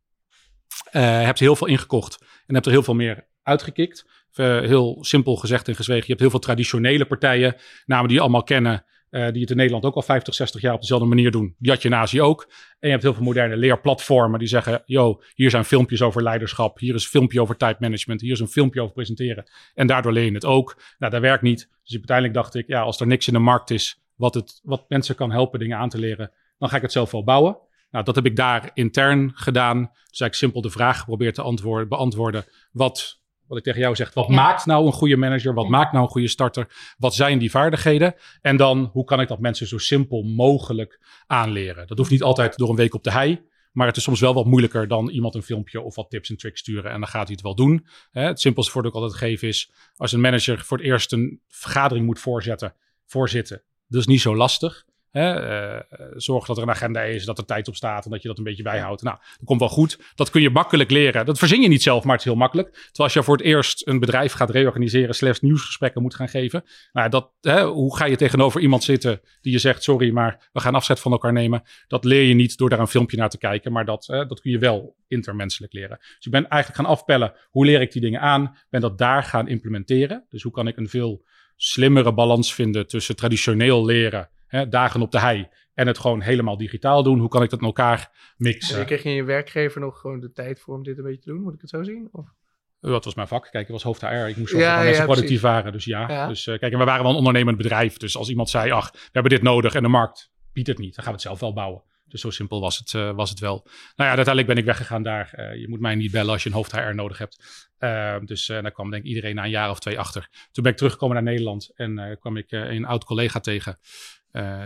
Uh, 0.91 1.01
hebt 1.01 1.39
heel 1.39 1.55
veel 1.55 1.67
ingekocht 1.67 2.17
en 2.45 2.53
hebt 2.53 2.65
er 2.65 2.71
heel 2.71 2.83
veel 2.83 2.95
meer 2.95 3.27
uitgekikt. 3.43 4.05
heel 4.33 4.97
simpel 5.03 5.35
gezegd 5.35 5.67
en 5.67 5.75
gezwegen. 5.75 6.03
Je 6.03 6.09
hebt 6.09 6.21
heel 6.21 6.29
veel 6.29 6.39
traditionele 6.39 7.05
partijen, 7.05 7.55
namen 7.85 8.07
die 8.07 8.15
je 8.15 8.23
allemaal 8.23 8.43
kennen. 8.43 8.85
Uh, 9.11 9.31
die 9.31 9.41
het 9.41 9.49
in 9.49 9.57
Nederland 9.57 9.85
ook 9.85 9.95
al 9.95 10.01
50, 10.01 10.33
60 10.33 10.61
jaar 10.61 10.73
op 10.73 10.81
dezelfde 10.81 11.07
manier 11.07 11.31
doen. 11.31 11.55
Die 11.57 11.71
had 11.71 11.81
je 11.81 11.87
in 11.87 11.95
Azië 11.95 12.21
ook. 12.21 12.41
En 12.49 12.75
je 12.79 12.89
hebt 12.89 13.03
heel 13.03 13.13
veel 13.13 13.23
moderne 13.23 13.57
leerplatformen 13.57 14.39
die 14.39 14.47
zeggen: 14.47 14.81
Yo, 14.85 15.21
hier 15.33 15.49
zijn 15.49 15.65
filmpjes 15.65 16.01
over 16.01 16.23
leiderschap. 16.23 16.79
Hier 16.79 16.95
is 16.95 17.03
een 17.03 17.09
filmpje 17.09 17.41
over 17.41 17.57
tijdmanagement. 17.57 18.21
Hier 18.21 18.31
is 18.31 18.39
een 18.39 18.47
filmpje 18.47 18.81
over 18.81 18.93
presenteren. 18.93 19.49
En 19.73 19.87
daardoor 19.87 20.11
leer 20.11 20.25
je 20.25 20.31
het 20.31 20.45
ook. 20.45 20.81
Nou, 20.97 21.11
dat 21.11 21.21
werkt 21.21 21.43
niet. 21.43 21.69
Dus 21.83 21.93
uiteindelijk 21.93 22.35
dacht 22.35 22.55
ik: 22.55 22.67
Ja, 22.67 22.81
als 22.81 22.99
er 22.99 23.07
niks 23.07 23.27
in 23.27 23.33
de 23.33 23.39
markt 23.39 23.69
is 23.69 24.01
wat, 24.15 24.33
het, 24.33 24.59
wat 24.63 24.85
mensen 24.87 25.15
kan 25.15 25.31
helpen 25.31 25.59
dingen 25.59 25.77
aan 25.77 25.89
te 25.89 25.99
leren, 25.99 26.31
dan 26.57 26.69
ga 26.69 26.75
ik 26.75 26.81
het 26.81 26.91
zelf 26.91 27.11
wel 27.11 27.23
bouwen. 27.23 27.57
Nou, 27.91 28.05
dat 28.05 28.15
heb 28.15 28.25
ik 28.25 28.35
daar 28.35 28.71
intern 28.73 29.31
gedaan. 29.33 29.77
Dus 29.79 30.19
eigenlijk 30.19 30.33
simpel 30.33 30.61
de 30.61 30.69
vraag 30.69 30.99
geprobeerd 30.99 31.35
te 31.35 31.41
antwoorden, 31.41 31.87
beantwoorden. 31.87 32.45
Wat 32.71 33.21
wat 33.47 33.57
ik 33.57 33.63
tegen 33.63 33.79
jou 33.79 33.95
zeg, 33.95 34.13
wat 34.13 34.29
maakt 34.29 34.65
nou 34.65 34.85
een 34.85 34.91
goede 34.91 35.17
manager? 35.17 35.53
Wat 35.53 35.67
maakt 35.67 35.91
nou 35.91 36.03
een 36.03 36.11
goede 36.11 36.27
starter? 36.27 36.93
Wat 36.97 37.15
zijn 37.15 37.39
die 37.39 37.51
vaardigheden? 37.51 38.15
En 38.41 38.57
dan, 38.57 38.89
hoe 38.93 39.03
kan 39.03 39.21
ik 39.21 39.27
dat 39.27 39.39
mensen 39.39 39.67
zo 39.67 39.77
simpel 39.77 40.23
mogelijk 40.23 40.99
aanleren? 41.27 41.87
Dat 41.87 41.97
hoeft 41.97 42.11
niet 42.11 42.23
altijd 42.23 42.57
door 42.57 42.69
een 42.69 42.75
week 42.75 42.93
op 42.93 43.03
de 43.03 43.11
hei. 43.11 43.45
Maar 43.71 43.87
het 43.87 43.97
is 43.97 44.03
soms 44.03 44.19
wel 44.19 44.33
wat 44.33 44.45
moeilijker 44.45 44.87
dan 44.87 45.09
iemand 45.09 45.35
een 45.35 45.43
filmpje 45.43 45.81
of 45.81 45.95
wat 45.95 46.09
tips 46.09 46.29
en 46.29 46.37
tricks 46.37 46.59
sturen. 46.59 46.91
En 46.91 46.99
dan 46.99 47.09
gaat 47.09 47.27
hij 47.27 47.31
het 47.31 47.41
wel 47.41 47.55
doen. 47.55 47.87
Het 48.11 48.39
simpelste 48.39 48.71
voorbeeld 48.71 48.93
dat 48.93 49.03
ik 49.03 49.09
altijd 49.09 49.29
geef 49.29 49.41
is, 49.49 49.71
als 49.95 50.11
een 50.11 50.21
manager 50.21 50.59
voor 50.59 50.77
het 50.77 50.85
eerst 50.85 51.11
een 51.11 51.41
vergadering 51.47 52.05
moet 52.05 52.19
voorzetten, 52.19 52.75
voorzitten. 53.05 53.63
Dat 53.87 53.99
is 53.99 54.07
niet 54.07 54.21
zo 54.21 54.35
lastig. 54.35 54.85
Hè, 55.17 55.75
uh, 55.75 55.81
zorg 56.15 56.45
dat 56.45 56.57
er 56.57 56.63
een 56.63 56.69
agenda 56.69 57.01
is, 57.01 57.25
dat 57.25 57.37
er 57.37 57.45
tijd 57.45 57.67
op 57.67 57.75
staat 57.75 58.05
en 58.05 58.11
dat 58.11 58.21
je 58.21 58.27
dat 58.27 58.37
een 58.37 58.43
beetje 58.43 58.63
bijhoudt. 58.63 59.01
Nou, 59.01 59.17
dat 59.37 59.45
komt 59.45 59.59
wel 59.59 59.69
goed. 59.69 59.99
Dat 60.15 60.29
kun 60.29 60.41
je 60.41 60.49
makkelijk 60.49 60.91
leren. 60.91 61.25
Dat 61.25 61.37
verzin 61.37 61.61
je 61.61 61.67
niet 61.67 61.83
zelf, 61.83 62.03
maar 62.03 62.11
het 62.11 62.25
is 62.25 62.31
heel 62.31 62.39
makkelijk. 62.39 62.71
Terwijl 62.71 62.93
als 62.97 63.13
je 63.13 63.23
voor 63.23 63.37
het 63.37 63.45
eerst 63.45 63.87
een 63.87 63.99
bedrijf 63.99 64.33
gaat 64.33 64.49
reorganiseren, 64.49 65.15
slechts 65.15 65.41
nieuwsgesprekken 65.41 66.01
moet 66.01 66.15
gaan 66.15 66.29
geven. 66.29 66.63
Nou, 66.91 67.09
dat, 67.09 67.31
hè, 67.41 67.65
hoe 67.65 67.97
ga 67.97 68.05
je 68.05 68.15
tegenover 68.15 68.61
iemand 68.61 68.83
zitten 68.83 69.21
die 69.41 69.51
je 69.51 69.59
zegt, 69.59 69.83
sorry, 69.83 70.11
maar 70.11 70.49
we 70.53 70.59
gaan 70.59 70.75
afzet 70.75 70.99
van 70.99 71.11
elkaar 71.11 71.33
nemen. 71.33 71.63
Dat 71.87 72.03
leer 72.03 72.23
je 72.23 72.33
niet 72.33 72.57
door 72.57 72.69
daar 72.69 72.79
een 72.79 72.87
filmpje 72.87 73.17
naar 73.17 73.29
te 73.29 73.37
kijken, 73.37 73.71
maar 73.71 73.85
dat, 73.85 74.05
hè, 74.05 74.25
dat 74.25 74.41
kun 74.41 74.51
je 74.51 74.59
wel 74.59 74.95
intermenselijk 75.07 75.73
leren. 75.73 75.97
Dus 75.99 76.25
ik 76.25 76.31
ben 76.31 76.47
eigenlijk 76.47 76.81
gaan 76.81 76.95
afpellen, 76.95 77.33
hoe 77.49 77.65
leer 77.65 77.81
ik 77.81 77.91
die 77.91 78.01
dingen 78.01 78.21
aan? 78.21 78.57
Ben 78.69 78.81
dat 78.81 78.97
daar 78.97 79.23
gaan 79.23 79.47
implementeren. 79.47 80.25
Dus 80.29 80.43
hoe 80.43 80.51
kan 80.51 80.67
ik 80.67 80.77
een 80.77 80.89
veel 80.89 81.25
slimmere 81.55 82.13
balans 82.13 82.53
vinden 82.53 82.87
tussen 82.87 83.15
traditioneel 83.15 83.85
leren 83.85 84.29
hè, 84.47 84.67
dagen 84.67 85.01
op 85.01 85.11
de 85.11 85.19
hei 85.19 85.47
en 85.73 85.87
het 85.87 85.97
gewoon 85.97 86.21
helemaal 86.21 86.57
digitaal 86.57 87.03
doen. 87.03 87.19
Hoe 87.19 87.29
kan 87.29 87.43
ik 87.43 87.49
dat 87.49 87.59
in 87.59 87.65
elkaar 87.65 88.33
mixen? 88.37 88.79
En 88.79 88.85
kreeg 88.85 89.03
je 89.03 89.09
je 89.09 89.23
werkgever 89.23 89.81
nog 89.81 89.99
gewoon 89.99 90.19
de 90.19 90.31
tijd 90.31 90.59
voor 90.59 90.75
om 90.75 90.83
dit 90.83 90.97
een 90.97 91.03
beetje 91.03 91.21
te 91.21 91.29
doen? 91.29 91.41
Moet 91.41 91.53
ik 91.53 91.61
het 91.61 91.69
zo 91.69 91.83
zien? 91.83 92.09
Of? 92.11 92.33
Dat 92.79 93.05
was 93.05 93.15
mijn 93.15 93.27
vak. 93.27 93.47
Kijk, 93.51 93.65
ik 93.65 93.71
was 93.71 93.83
hoofd 93.83 94.01
HR. 94.01 94.07
Ik 94.07 94.37
moest 94.37 94.51
zorgen 94.51 94.75
dat 94.75 94.83
mensen 94.83 95.05
productief 95.05 95.41
waren. 95.41 95.71
Dus 95.71 95.85
ja. 95.85 96.27
Dus 96.27 96.47
uh, 96.47 96.57
kijk, 96.59 96.73
en 96.73 96.79
we 96.79 96.85
waren 96.85 97.03
wel 97.03 97.11
een 97.11 97.17
ondernemend 97.17 97.57
bedrijf. 97.57 97.97
Dus 97.97 98.17
als 98.17 98.29
iemand 98.29 98.49
zei, 98.49 98.71
ach, 98.71 98.91
we 98.91 98.99
hebben 99.11 99.31
dit 99.31 99.41
nodig 99.41 99.73
en 99.73 99.83
de 99.83 99.89
markt 99.89 100.31
biedt 100.53 100.67
het 100.67 100.77
niet, 100.77 100.95
dan 100.95 101.03
gaan 101.03 101.13
we 101.13 101.19
het 101.19 101.27
zelf 101.27 101.39
wel 101.39 101.53
bouwen. 101.53 101.83
Dus 102.07 102.21
zo 102.21 102.29
simpel 102.29 102.59
was 102.61 102.77
het, 102.77 102.93
uh, 102.93 103.11
was 103.11 103.29
het 103.29 103.39
wel. 103.39 103.61
Nou 103.63 104.09
ja, 104.09 104.15
uiteindelijk 104.15 104.47
ben 104.47 104.57
ik 104.57 104.65
weggegaan 104.65 105.03
daar. 105.03 105.33
Uh, 105.35 105.55
je 105.61 105.69
moet 105.69 105.79
mij 105.79 105.95
niet 105.95 106.11
bellen 106.11 106.31
als 106.31 106.43
je 106.43 106.49
een 106.49 106.55
hoofd 106.55 106.71
HR 106.71 106.95
nodig 106.95 107.17
hebt. 107.17 107.67
Uh, 107.79 108.15
dus 108.25 108.45
daar 108.45 108.71
kwam 108.71 108.89
denk 108.89 109.03
ik 109.03 109.09
iedereen 109.09 109.35
na 109.35 109.43
een 109.43 109.49
jaar 109.49 109.69
of 109.69 109.79
twee 109.79 109.99
achter. 109.99 110.29
Toen 110.51 110.63
ben 110.63 110.71
ik 110.71 110.77
teruggekomen 110.77 111.15
naar 111.15 111.23
Nederland 111.23 111.71
en 111.75 112.17
kwam 112.19 112.37
ik 112.37 112.51
een 112.51 112.85
oud 112.85 113.03
collega 113.03 113.39
tegen. 113.39 113.79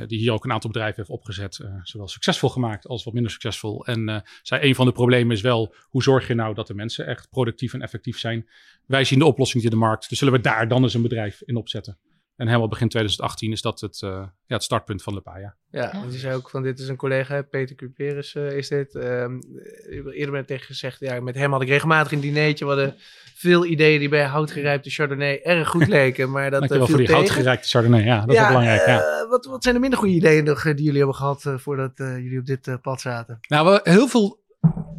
Die 0.08 0.20
hier 0.20 0.32
ook 0.32 0.46
een 0.46 0.52
aantal 0.52 0.70
bedrijven 0.70 0.98
heeft 0.98 1.10
opgezet, 1.10 1.60
zowel 1.84 2.08
succesvol 2.08 2.50
gemaakt 2.50 2.88
als 2.88 3.04
wat 3.04 3.14
minder 3.14 3.32
succesvol. 3.32 3.86
En 3.86 4.24
zei, 4.42 4.62
een 4.62 4.76
van 4.76 4.86
de 4.86 4.92
problemen 4.92 5.36
is 5.36 5.42
wel, 5.42 5.76
hoe 5.82 6.04
zorg 6.04 6.28
je 6.28 6.34
nou 6.34 6.54
dat 6.54 6.68
de 6.68 6.74
mensen 6.74 7.08
echt 7.08 7.30
productief 7.30 7.74
en 7.74 7.82
effectief 7.82 8.20
zijn? 8.20 8.50
Wij 8.86 9.04
zien 9.04 9.20
de 9.20 9.26
oplossing 9.26 9.64
in 9.64 9.70
de 9.70 9.76
markt, 9.76 10.10
dus 10.10 10.18
zullen 10.18 10.34
we 10.34 10.42
daar 10.42 10.68
dan 10.68 10.84
eens 10.84 10.94
een 10.94 11.02
bedrijf 11.02 11.42
in 11.42 11.56
opzetten? 11.56 11.98
En 12.42 12.48
helemaal 12.48 12.68
begin 12.68 12.88
2018 12.88 13.52
is 13.52 13.62
dat 13.62 13.80
het, 13.80 14.02
uh, 14.04 14.10
ja, 14.46 14.56
het 14.56 14.64
startpunt 14.64 15.04
van 15.04 15.14
Lepaya. 15.14 15.56
Ja, 15.72 15.90
ja. 15.94 16.06
die 16.10 16.20
zei 16.20 16.36
ook 16.36 16.50
van 16.50 16.64
dit 16.64 16.80
is 16.80 16.88
een 16.88 16.96
collega, 16.96 17.42
Peter 17.42 17.76
Cuperus 17.76 18.36
uh, 18.36 18.58
is 18.58 18.68
dit. 18.68 18.96
Um, 18.96 19.40
eerder 20.14 20.32
ben 20.32 20.46
tegen 20.46 20.66
gezegd, 20.66 21.00
ja, 21.00 21.20
met 21.20 21.36
hem 21.36 21.52
had 21.52 21.62
ik 21.62 21.68
regelmatig 21.68 22.12
een 22.12 22.20
dinertje. 22.20 22.66
We 22.66 22.72
hadden 22.72 22.96
veel 23.36 23.66
ideeën 23.66 24.00
die 24.00 24.10
bij 24.10 24.26
houtgerijpte 24.26 24.90
Chardonnay 24.90 25.40
erg 25.44 25.68
goed 25.68 25.88
leken. 25.98 26.32
Maar 26.32 26.50
dat 26.50 26.60
Dankjewel 26.60 26.88
uh, 26.88 26.94
voor 26.94 27.06
die 27.06 27.16
houtgerijpte 27.16 27.68
Chardonnay, 27.68 28.04
ja, 28.04 28.26
dat 28.26 28.36
ja, 28.36 28.42
is 28.42 28.48
belangrijk. 28.48 28.86
Ja. 28.86 29.28
wat, 29.30 29.46
wat 29.46 29.64
zijn 29.64 29.76
de 29.76 29.82
minder 29.82 30.00
goede 30.00 30.14
ideeën 30.14 30.44
nog, 30.44 30.64
die 30.64 30.84
jullie 30.84 30.98
hebben 30.98 31.16
gehad 31.16 31.44
voordat 31.56 31.92
jullie 31.96 32.40
op 32.40 32.46
dit 32.46 32.82
pad 32.82 33.02
zaten? 33.02 33.40
Nou, 33.48 33.72
we, 33.72 33.92
heel 33.92 34.08
veel 34.08 34.41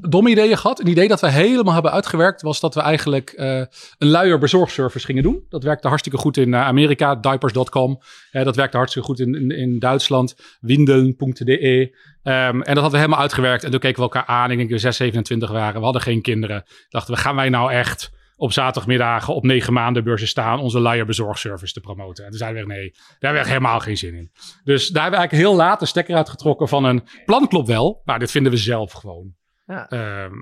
domme 0.09 0.31
ideeën 0.31 0.59
gehad. 0.59 0.81
Een 0.81 0.89
idee 0.89 1.09
dat 1.09 1.21
we 1.21 1.31
helemaal 1.31 1.73
hebben 1.73 1.93
uitgewerkt 1.93 2.43
was 2.43 2.61
dat 2.61 2.75
we 2.75 2.81
eigenlijk 2.81 3.35
uh, 3.37 3.57
een 3.99 4.09
luier 4.09 4.39
bezorgservice 4.39 5.07
gingen 5.07 5.23
doen. 5.23 5.45
Dat 5.49 5.63
werkte 5.63 5.89
hartstikke 5.89 6.19
goed 6.19 6.37
in 6.37 6.49
uh, 6.49 6.67
Amerika, 6.67 7.15
diapers.com. 7.15 8.01
Dat 8.31 8.57
werkte 8.57 8.77
hartstikke 8.77 9.09
goed 9.09 9.21
in, 9.21 9.51
in, 9.51 9.79
Duitsland, 9.79 10.35
windeln.de. 10.61 11.81
Um, 11.83 11.91
ehm, 12.23 12.61
en 12.61 12.75
dat 12.75 12.75
hadden 12.75 12.91
we 12.91 12.97
helemaal 12.97 13.19
uitgewerkt. 13.19 13.65
En 13.65 13.71
toen 13.71 13.81
keken 13.81 13.97
we 13.97 14.03
elkaar 14.03 14.27
aan. 14.27 14.51
Ik 14.51 14.57
denk 14.57 14.71
dat 14.71 14.81
we 14.81 14.87
6, 14.87 14.97
27 14.97 15.51
waren. 15.51 15.79
We 15.79 15.85
hadden 15.85 16.03
geen 16.03 16.23
kinderen. 16.23 16.65
Dachten 16.89 17.15
we, 17.15 17.21
gaan 17.21 17.37
wij 17.37 17.49
nou 17.49 17.73
echt 17.73 18.11
op 18.37 18.53
zaterdagmiddagen 18.53 19.35
op 19.35 19.45
negen 19.45 19.73
maanden 19.73 20.05
beurzen 20.05 20.29
staan 20.29 20.61
onze 20.61 20.81
luier 20.81 21.07
bezorgservice 21.07 21.73
te 21.73 21.81
promoten. 21.81 22.25
En 22.25 22.31
toen 22.31 22.39
zeiden 22.39 22.67
we, 22.67 22.73
nee, 22.73 22.91
daar 22.91 23.01
hebben 23.19 23.43
we 23.43 23.49
helemaal 23.49 23.81
geen 23.81 23.97
zin 23.97 24.15
in. 24.15 24.31
Dus 24.65 24.89
daar 24.89 25.03
hebben 25.03 25.21
we 25.21 25.27
eigenlijk 25.27 25.49
heel 25.49 25.67
laat 25.67 25.81
de 25.81 25.87
stekker 25.87 26.17
uitgetrokken 26.17 26.69
van 26.69 26.85
een 26.85 27.03
plan 27.25 27.49
klopt 27.49 27.69
wel, 27.69 28.03
maar 28.05 28.19
dit 28.19 28.31
vinden 28.31 28.53
we 28.53 28.59
zelf 28.59 28.93
gewoon 28.93 29.35
ja. 29.73 29.89
Ehm, 29.89 30.35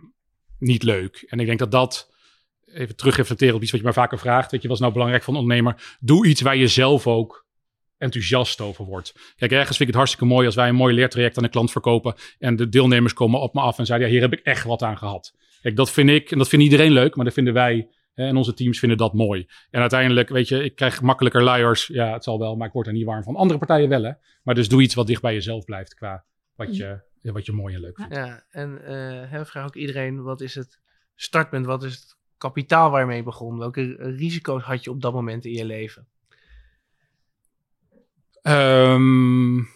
niet 0.59 0.83
leuk. 0.83 1.25
En 1.29 1.41
ik 1.41 1.47
denk 1.47 1.59
dat 1.59 1.71
dat, 1.71 2.11
even 2.67 2.97
terug 2.97 3.17
reflecteren 3.17 3.55
op 3.55 3.63
iets 3.63 3.71
wat 3.71 3.81
je 3.81 3.87
maar 3.87 3.95
vaker 3.95 4.19
vraagt, 4.19 4.51
weet 4.51 4.63
je, 4.63 4.69
wat 4.69 4.77
is 4.77 4.83
nou 4.83 4.93
belangrijk 4.93 5.23
van 5.25 5.35
een 5.35 5.41
ondernemer? 5.41 5.97
Doe 6.01 6.27
iets 6.27 6.41
waar 6.41 6.57
je 6.57 6.69
zelf 6.69 7.07
ook 7.07 7.47
enthousiast 7.99 8.61
over 8.61 8.85
wordt. 8.85 9.13
Kijk, 9.37 9.51
ergens 9.51 9.77
vind 9.77 9.81
ik 9.81 9.87
het 9.87 9.97
hartstikke 9.97 10.35
mooi 10.35 10.47
als 10.47 10.55
wij 10.55 10.69
een 10.69 10.75
mooi 10.75 10.95
leertraject 10.95 11.37
aan 11.37 11.43
de 11.43 11.49
klant 11.49 11.71
verkopen 11.71 12.15
en 12.39 12.57
de 12.57 12.69
deelnemers 12.69 13.13
komen 13.13 13.41
op 13.41 13.55
me 13.55 13.61
af 13.61 13.79
en 13.79 13.87
zeiden, 13.87 14.09
ja, 14.09 14.15
hier 14.15 14.23
heb 14.23 14.33
ik 14.33 14.45
echt 14.45 14.65
wat 14.65 14.83
aan 14.83 14.99
gehad. 14.99 15.35
Kijk, 15.63 15.77
dat 15.77 15.91
vind 15.91 16.11
ik, 16.11 16.31
en 16.31 16.39
dat 16.39 16.49
vindt 16.49 16.65
iedereen 16.65 16.93
leuk, 16.93 17.17
maar 17.17 17.25
dat 17.25 17.35
vinden 17.35 17.55
wij 17.55 17.89
hè, 18.15 18.27
en 18.27 18.37
onze 18.37 18.55
teams 18.55 18.79
vinden 18.79 18.99
dat 18.99 19.15
mooi. 19.15 19.47
En 19.71 19.81
uiteindelijk, 19.81 20.29
weet 20.29 20.49
je, 20.49 20.65
ik 20.65 20.75
krijg 20.75 21.03
makkelijker 21.03 21.45
liars. 21.45 21.87
Ja, 21.87 22.13
het 22.13 22.25
zal 22.25 22.39
wel, 22.39 22.57
maar 22.57 22.67
ik 22.67 22.73
word 22.73 22.87
er 22.87 22.93
niet 22.93 23.05
warm 23.05 23.23
van. 23.23 23.37
Andere 23.37 23.59
partijen 23.59 23.89
wel, 23.89 24.03
hè. 24.03 24.13
Maar 24.43 24.55
dus 24.55 24.69
doe 24.69 24.83
iets 24.83 24.95
wat 24.95 25.07
dicht 25.07 25.23
bij 25.23 25.35
jezelf 25.35 25.65
blijft 25.65 25.95
qua 25.95 26.25
wat 26.55 26.77
je, 26.77 27.01
wat 27.23 27.47
je 27.47 27.53
mooi 27.53 27.75
en 27.75 27.81
leuk 27.81 27.97
vindt. 27.97 28.15
Ja, 28.15 28.45
en 28.51 28.71
uh, 28.71 28.87
we 29.31 29.45
vragen 29.45 29.65
ook 29.65 29.77
iedereen, 29.77 30.23
wat 30.23 30.41
is 30.41 30.55
het 30.55 30.79
startpunt? 31.15 31.67
Wat 31.67 31.83
is 31.83 31.95
het 31.95 32.17
kapitaal 32.39 32.91
waarmee 32.91 33.17
je 33.17 33.23
begon? 33.23 33.59
Welke 33.59 33.97
risico's 33.99 34.63
had 34.63 34.85
je 34.85 34.91
op 34.91 35.01
dat 35.01 35.13
moment 35.13 35.45
in 35.45 35.53
je 35.53 35.65
leven? 35.65 36.07
Um, 38.43 39.69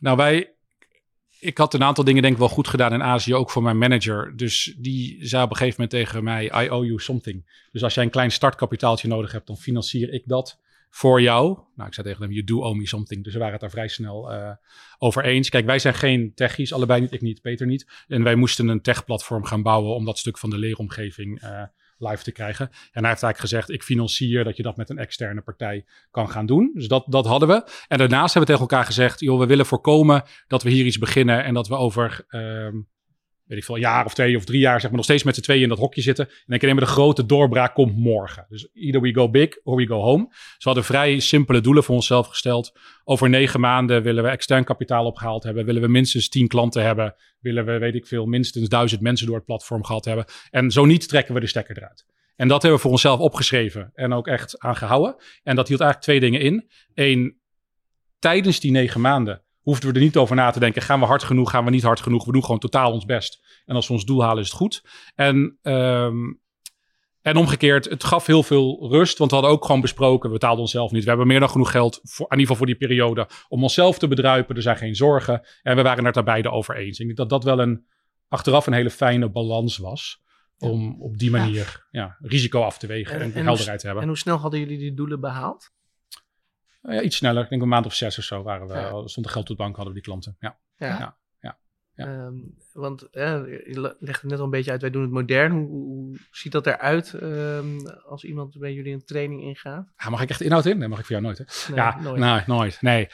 nou, 0.00 0.16
wij, 0.16 0.54
ik 1.40 1.58
had 1.58 1.74
een 1.74 1.82
aantal 1.82 2.04
dingen 2.04 2.22
denk 2.22 2.34
ik 2.34 2.40
wel 2.40 2.48
goed 2.48 2.68
gedaan 2.68 2.92
in 2.92 3.02
Azië, 3.02 3.34
ook 3.34 3.50
voor 3.50 3.62
mijn 3.62 3.78
manager. 3.78 4.36
Dus 4.36 4.74
die 4.78 5.26
zei 5.26 5.42
op 5.42 5.50
een 5.50 5.56
gegeven 5.56 5.80
moment 5.80 6.06
tegen 6.06 6.24
mij, 6.24 6.64
I 6.64 6.70
owe 6.70 6.86
you 6.86 7.00
something. 7.00 7.66
Dus 7.72 7.82
als 7.82 7.94
jij 7.94 8.04
een 8.04 8.10
klein 8.10 8.30
startkapitaaltje 8.30 9.08
nodig 9.08 9.32
hebt, 9.32 9.46
dan 9.46 9.56
financier 9.56 10.12
ik 10.12 10.22
dat 10.26 10.60
voor 10.94 11.20
jou. 11.20 11.58
Nou, 11.74 11.88
ik 11.88 11.94
zei 11.94 12.06
tegen 12.06 12.22
hem, 12.22 12.32
you 12.32 12.44
do 12.44 12.58
owe 12.58 12.76
me 12.76 12.86
something. 12.86 13.24
Dus 13.24 13.32
we 13.32 13.38
waren 13.38 13.52
het 13.52 13.60
daar 13.60 13.70
vrij 13.70 13.88
snel 13.88 14.32
uh, 14.32 14.50
over 14.98 15.24
eens. 15.24 15.48
Kijk, 15.48 15.66
wij 15.66 15.78
zijn 15.78 15.94
geen 15.94 16.32
techies, 16.34 16.72
allebei 16.72 17.00
niet, 17.00 17.12
ik 17.12 17.20
niet, 17.20 17.40
Peter 17.40 17.66
niet. 17.66 18.04
En 18.08 18.22
wij 18.22 18.34
moesten 18.34 18.68
een 18.68 18.80
techplatform 18.80 19.44
gaan 19.44 19.62
bouwen 19.62 19.94
om 19.94 20.04
dat 20.04 20.18
stuk 20.18 20.38
van 20.38 20.50
de 20.50 20.58
leeromgeving 20.58 21.42
uh, 21.42 21.62
live 21.98 22.22
te 22.22 22.32
krijgen. 22.32 22.66
En 22.66 23.00
hij 23.00 23.10
heeft 23.10 23.22
eigenlijk 23.22 23.38
gezegd, 23.38 23.70
ik 23.70 23.82
financier 23.82 24.44
dat 24.44 24.56
je 24.56 24.62
dat 24.62 24.76
met 24.76 24.90
een 24.90 24.98
externe 24.98 25.40
partij 25.40 25.84
kan 26.10 26.30
gaan 26.30 26.46
doen. 26.46 26.70
Dus 26.74 26.88
dat, 26.88 27.04
dat 27.08 27.26
hadden 27.26 27.48
we. 27.48 27.64
En 27.88 27.98
daarnaast 27.98 28.34
hebben 28.34 28.54
we 28.54 28.58
tegen 28.58 28.60
elkaar 28.60 28.84
gezegd, 28.84 29.20
joh, 29.20 29.38
we 29.38 29.46
willen 29.46 29.66
voorkomen 29.66 30.22
dat 30.46 30.62
we 30.62 30.70
hier 30.70 30.84
iets 30.84 30.98
beginnen 30.98 31.44
en 31.44 31.54
dat 31.54 31.68
we 31.68 31.74
over... 31.74 32.24
Um, 32.28 32.90
weet 33.52 33.60
ik 33.60 33.66
veel, 33.66 33.74
een 33.74 33.92
jaar 33.92 34.04
of 34.04 34.14
twee 34.14 34.36
of 34.36 34.44
drie 34.44 34.60
jaar, 34.60 34.80
zeg 34.80 34.82
maar, 34.88 34.96
nog 34.96 35.04
steeds 35.04 35.22
met 35.22 35.34
z'n 35.34 35.40
tweeën 35.40 35.62
in 35.62 35.68
dat 35.68 35.78
hokje 35.78 36.02
zitten. 36.02 36.26
En 36.28 36.34
dan 36.46 36.58
kennen 36.58 36.78
we 36.78 36.84
de 36.84 36.90
grote 36.90 37.26
doorbraak 37.26 37.74
komt 37.74 37.96
morgen. 37.96 38.46
Dus 38.48 38.68
either 38.72 39.00
we 39.00 39.14
go 39.14 39.30
big 39.30 39.58
or 39.62 39.76
we 39.76 39.86
go 39.86 40.00
home. 40.00 40.26
Dus 40.28 40.36
we 40.38 40.64
hadden 40.64 40.84
vrij 40.84 41.18
simpele 41.18 41.60
doelen 41.60 41.84
voor 41.84 41.94
onszelf 41.94 42.26
gesteld. 42.26 42.78
Over 43.04 43.28
negen 43.28 43.60
maanden 43.60 44.02
willen 44.02 44.22
we 44.22 44.28
extern 44.28 44.64
kapitaal 44.64 45.06
opgehaald 45.06 45.42
hebben. 45.42 45.64
Willen 45.64 45.82
we 45.82 45.88
minstens 45.88 46.28
tien 46.28 46.48
klanten 46.48 46.82
hebben. 46.82 47.14
Willen 47.40 47.64
we, 47.64 47.78
weet 47.78 47.94
ik 47.94 48.06
veel, 48.06 48.26
minstens 48.26 48.68
duizend 48.68 49.00
mensen 49.00 49.26
door 49.26 49.36
het 49.36 49.44
platform 49.44 49.84
gehad 49.84 50.04
hebben. 50.04 50.24
En 50.50 50.70
zo 50.70 50.84
niet 50.84 51.08
trekken 51.08 51.34
we 51.34 51.40
de 51.40 51.46
stekker 51.46 51.76
eruit. 51.76 52.06
En 52.36 52.48
dat 52.48 52.62
hebben 52.62 52.76
we 52.76 52.84
voor 52.84 52.94
onszelf 52.94 53.20
opgeschreven 53.20 53.90
en 53.94 54.12
ook 54.12 54.26
echt 54.26 54.58
aangehouden. 54.58 55.16
En 55.42 55.56
dat 55.56 55.68
hield 55.68 55.80
eigenlijk 55.80 56.10
twee 56.10 56.30
dingen 56.30 56.40
in. 56.40 56.68
Eén, 56.94 57.40
tijdens 58.18 58.60
die 58.60 58.70
negen 58.70 59.00
maanden 59.00 59.42
hoefden 59.62 59.88
we 59.88 59.94
er 59.94 60.04
niet 60.04 60.16
over 60.16 60.36
na 60.36 60.50
te 60.50 60.58
denken. 60.58 60.82
Gaan 60.82 61.00
we 61.00 61.06
hard 61.06 61.22
genoeg? 61.22 61.50
Gaan 61.50 61.64
we 61.64 61.70
niet 61.70 61.82
hard 61.82 62.00
genoeg? 62.00 62.24
We 62.24 62.32
doen 62.32 62.44
gewoon 62.44 62.58
totaal 62.58 62.92
ons 62.92 63.04
best. 63.04 63.62
En 63.66 63.74
als 63.74 63.86
we 63.86 63.92
ons 63.92 64.04
doel 64.04 64.22
halen, 64.22 64.42
is 64.42 64.48
het 64.48 64.56
goed. 64.56 64.84
En, 65.14 65.58
um, 65.62 66.40
en 67.22 67.36
omgekeerd, 67.36 67.84
het 67.84 68.04
gaf 68.04 68.26
heel 68.26 68.42
veel 68.42 68.88
rust. 68.90 69.18
Want 69.18 69.30
we 69.30 69.36
hadden 69.36 69.54
ook 69.54 69.64
gewoon 69.64 69.80
besproken, 69.80 70.28
we 70.28 70.34
betaalden 70.34 70.60
onszelf 70.60 70.90
niet. 70.90 71.02
We 71.02 71.08
hebben 71.08 71.26
meer 71.26 71.40
dan 71.40 71.50
genoeg 71.50 71.70
geld, 71.70 72.00
voor, 72.02 72.26
in 72.26 72.38
ieder 72.38 72.40
geval 72.40 72.56
voor 72.56 72.66
die 72.66 72.88
periode, 72.88 73.28
om 73.48 73.62
onszelf 73.62 73.98
te 73.98 74.08
bedruipen. 74.08 74.56
Er 74.56 74.62
zijn 74.62 74.76
geen 74.76 74.96
zorgen. 74.96 75.46
En 75.62 75.76
we 75.76 75.82
waren 75.82 76.04
het 76.04 76.14
daar 76.14 76.24
beide 76.24 76.50
over 76.50 76.76
eens. 76.76 76.98
Ik 76.98 77.06
denk 77.06 77.18
dat 77.18 77.28
dat 77.28 77.44
wel 77.44 77.58
een, 77.58 77.86
achteraf 78.28 78.66
een 78.66 78.72
hele 78.72 78.90
fijne 78.90 79.30
balans 79.30 79.76
was. 79.76 80.20
Om 80.58 81.02
op 81.02 81.18
die 81.18 81.30
manier 81.30 81.86
ja. 81.90 82.00
ja 82.00 82.16
risico 82.20 82.62
af 82.62 82.78
te 82.78 82.86
wegen 82.86 83.20
en, 83.20 83.34
en, 83.34 83.44
helderheid 83.44 83.78
te 83.78 83.86
hebben. 83.86 84.02
En 84.02 84.08
hoe 84.08 84.18
snel 84.18 84.36
hadden 84.36 84.60
jullie 84.60 84.78
die 84.78 84.94
doelen 84.94 85.20
behaald? 85.20 85.70
Ja, 86.82 87.00
iets 87.00 87.16
sneller. 87.16 87.42
Ik 87.42 87.48
denk 87.48 87.62
een 87.62 87.68
maand 87.68 87.86
of 87.86 87.94
zes 87.94 88.18
of 88.18 88.24
zo 88.24 88.42
waren 88.42 88.66
we, 88.66 88.74
ja. 88.74 89.06
stond 89.06 89.26
er 89.26 89.32
geld 89.32 89.50
op 89.50 89.56
de 89.56 89.62
bank, 89.62 89.76
hadden 89.76 89.94
we 89.94 90.00
die 90.00 90.08
klanten. 90.08 90.36
Ja. 90.40 90.58
ja. 90.76 90.98
ja. 90.98 91.20
Ja. 91.94 92.24
Um, 92.24 92.54
want 92.72 93.10
eh, 93.10 93.22
je 93.46 93.96
legt 93.98 94.20
het 94.20 94.30
net 94.30 94.38
al 94.38 94.44
een 94.44 94.50
beetje 94.50 94.70
uit, 94.70 94.80
wij 94.80 94.90
doen 94.90 95.02
het 95.02 95.10
modern. 95.10 95.52
Hoe, 95.52 95.68
hoe 95.68 96.18
ziet 96.30 96.52
dat 96.52 96.66
eruit 96.66 97.12
um, 97.22 97.86
als 98.08 98.24
iemand 98.24 98.58
bij 98.58 98.72
jullie 98.72 98.92
een 98.92 99.04
training 99.04 99.42
ingaat? 99.42 99.92
Ja, 99.96 100.10
mag 100.10 100.22
ik 100.22 100.30
echt 100.30 100.40
inhoud 100.40 100.66
in? 100.66 100.78
Nee, 100.78 100.88
mag 100.88 100.98
ik 100.98 101.04
voor 101.04 101.14
jou 101.14 101.26
nooit. 101.26 101.38
Hè? 101.38 101.44
Nee, 101.74 101.84
ja, 101.84 102.00
nooit. 102.00 102.20
Nee, 102.20 102.42
nooit. 102.46 102.82
Nee. 102.82 103.06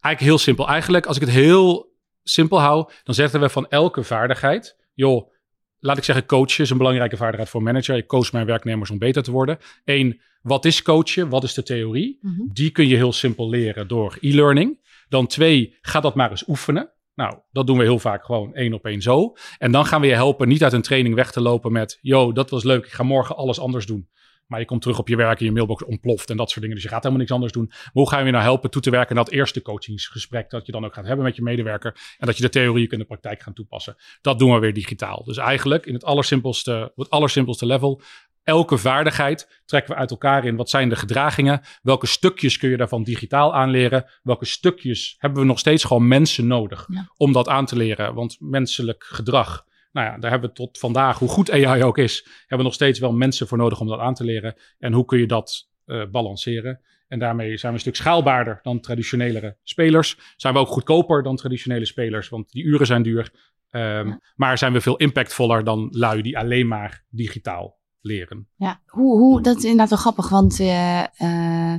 Eigenlijk 0.00 0.20
heel 0.20 0.38
simpel. 0.38 0.68
Eigenlijk, 0.68 1.06
als 1.06 1.16
ik 1.16 1.22
het 1.22 1.30
heel 1.30 1.96
simpel 2.22 2.60
hou, 2.60 2.90
dan 3.02 3.14
zeggen 3.14 3.40
we 3.40 3.48
van 3.48 3.68
elke 3.68 4.02
vaardigheid, 4.02 4.76
joh, 4.94 5.32
laat 5.80 5.96
ik 5.96 6.04
zeggen, 6.04 6.26
coachen 6.26 6.64
is 6.64 6.70
een 6.70 6.78
belangrijke 6.78 7.16
vaardigheid 7.16 7.48
voor 7.48 7.60
een 7.60 7.66
manager. 7.66 7.96
Ik 7.96 8.06
coach 8.06 8.32
mijn 8.32 8.46
werknemers 8.46 8.90
om 8.90 8.98
beter 8.98 9.22
te 9.22 9.30
worden. 9.30 9.58
Eén, 9.84 10.20
wat 10.42 10.64
is 10.64 10.82
coachen? 10.82 11.28
Wat 11.28 11.44
is 11.44 11.54
de 11.54 11.62
theorie? 11.62 12.18
Mm 12.20 12.34
-hmm. 12.34 12.50
Die 12.52 12.70
kun 12.70 12.88
je 12.88 12.96
heel 12.96 13.12
simpel 13.12 13.48
leren 13.48 13.88
door 13.88 14.16
e-learning. 14.20 14.86
Dan 15.08 15.26
twee, 15.26 15.76
ga 15.80 16.00
dat 16.00 16.14
maar 16.14 16.30
eens 16.30 16.48
oefenen. 16.48 16.90
Nou, 17.14 17.38
dat 17.52 17.66
doen 17.66 17.78
we 17.78 17.84
heel 17.84 17.98
vaak 17.98 18.24
gewoon 18.24 18.54
één 18.54 18.72
op 18.72 18.86
één 18.86 19.02
zo. 19.02 19.36
En 19.58 19.72
dan 19.72 19.86
gaan 19.86 20.00
we 20.00 20.06
je 20.06 20.14
helpen 20.14 20.48
niet 20.48 20.62
uit 20.62 20.72
een 20.72 20.82
training 20.82 21.14
weg 21.14 21.32
te 21.32 21.40
lopen 21.40 21.72
met... 21.72 21.98
yo, 22.00 22.32
dat 22.32 22.50
was 22.50 22.64
leuk, 22.64 22.84
ik 22.84 22.92
ga 22.92 23.02
morgen 23.02 23.36
alles 23.36 23.60
anders 23.60 23.86
doen. 23.86 24.08
Maar 24.48 24.60
je 24.60 24.66
komt 24.66 24.82
terug 24.82 24.98
op 24.98 25.08
je 25.08 25.16
werk 25.16 25.38
en 25.38 25.44
je 25.44 25.52
mailbox 25.52 25.84
ontploft 25.84 26.30
en 26.30 26.36
dat 26.36 26.48
soort 26.48 26.60
dingen. 26.60 26.74
Dus 26.74 26.84
je 26.84 26.90
gaat 26.90 27.02
helemaal 27.02 27.20
niks 27.20 27.32
anders 27.32 27.52
doen. 27.52 27.66
Maar 27.68 27.90
hoe 27.92 28.08
gaan 28.08 28.18
we 28.18 28.26
je 28.26 28.32
nou 28.32 28.44
helpen 28.44 28.70
toe 28.70 28.82
te 28.82 28.90
werken 28.90 29.14
naar 29.14 29.24
dat 29.24 29.32
eerste 29.32 29.62
coachingsgesprek 29.62 30.50
dat 30.50 30.66
je 30.66 30.72
dan 30.72 30.84
ook 30.84 30.94
gaat 30.94 31.06
hebben 31.06 31.24
met 31.24 31.36
je 31.36 31.42
medewerker. 31.42 31.96
En 32.18 32.26
dat 32.26 32.36
je 32.36 32.42
de 32.42 32.48
theorie 32.48 32.90
in 32.90 32.98
de 32.98 33.04
praktijk 33.04 33.42
gaat 33.42 33.54
toepassen. 33.54 33.96
Dat 34.20 34.38
doen 34.38 34.52
we 34.52 34.58
weer 34.58 34.74
digitaal. 34.74 35.24
Dus 35.24 35.36
eigenlijk 35.36 35.86
in 35.86 35.94
het 35.94 36.04
allersimpelste, 36.04 36.92
het 36.96 37.10
allersimpelste 37.10 37.66
level 37.66 38.02
elke 38.48 38.78
vaardigheid 38.78 39.62
trekken 39.64 39.92
we 39.92 39.98
uit 39.98 40.10
elkaar 40.10 40.44
in. 40.44 40.56
Wat 40.56 40.70
zijn 40.70 40.88
de 40.88 40.96
gedragingen? 40.96 41.60
Welke 41.82 42.06
stukjes 42.06 42.58
kun 42.58 42.70
je 42.70 42.76
daarvan 42.76 43.02
digitaal 43.02 43.54
aanleren? 43.54 44.04
Welke 44.22 44.44
stukjes 44.44 45.14
hebben 45.18 45.40
we 45.40 45.46
nog 45.46 45.58
steeds 45.58 45.84
gewoon 45.84 46.08
mensen 46.08 46.46
nodig 46.46 46.86
om 47.16 47.32
dat 47.32 47.48
aan 47.48 47.66
te 47.66 47.76
leren? 47.76 48.14
Want 48.14 48.36
menselijk 48.40 49.04
gedrag, 49.04 49.64
nou 49.92 50.06
ja, 50.06 50.18
daar 50.18 50.30
hebben 50.30 50.48
we 50.48 50.56
tot 50.56 50.78
vandaag, 50.78 51.18
hoe 51.18 51.28
goed 51.28 51.50
AI 51.50 51.82
ook 51.82 51.98
is, 51.98 52.22
hebben 52.38 52.58
we 52.58 52.64
nog 52.64 52.74
steeds 52.74 52.98
wel 52.98 53.12
mensen 53.12 53.46
voor 53.46 53.58
nodig 53.58 53.80
om 53.80 53.86
dat 53.86 53.98
aan 53.98 54.14
te 54.14 54.24
leren. 54.24 54.54
En 54.78 54.92
hoe 54.92 55.04
kun 55.04 55.18
je 55.18 55.26
dat 55.26 55.68
uh, 55.86 56.04
balanceren? 56.10 56.80
En 57.08 57.18
daarmee 57.18 57.56
zijn 57.56 57.72
we 57.72 57.78
een 57.78 57.84
stuk 57.84 57.96
schaalbaarder 57.96 58.58
dan 58.62 58.80
traditionelere 58.80 59.56
spelers. 59.62 60.18
Zijn 60.36 60.54
we 60.54 60.60
ook 60.60 60.68
goedkoper 60.68 61.22
dan 61.22 61.36
traditionele 61.36 61.84
spelers, 61.84 62.28
want 62.28 62.50
die 62.50 62.64
uren 62.64 62.86
zijn 62.86 63.02
duur. 63.02 63.32
Um, 63.70 63.80
ja. 63.80 64.20
Maar 64.36 64.58
zijn 64.58 64.72
we 64.72 64.80
veel 64.80 64.96
impactvoller 64.96 65.64
dan 65.64 65.88
lui 65.90 66.22
die 66.22 66.38
alleen 66.38 66.66
maar 66.66 67.04
digitaal 67.10 67.77
leren. 68.08 68.48
Ja, 68.56 68.80
hoe, 68.86 69.18
hoe, 69.18 69.42
dat 69.42 69.56
is 69.56 69.62
inderdaad 69.62 69.88
wel 69.88 69.98
grappig, 69.98 70.28
want 70.28 70.60
uh, 70.60 71.04
uh, 71.18 71.74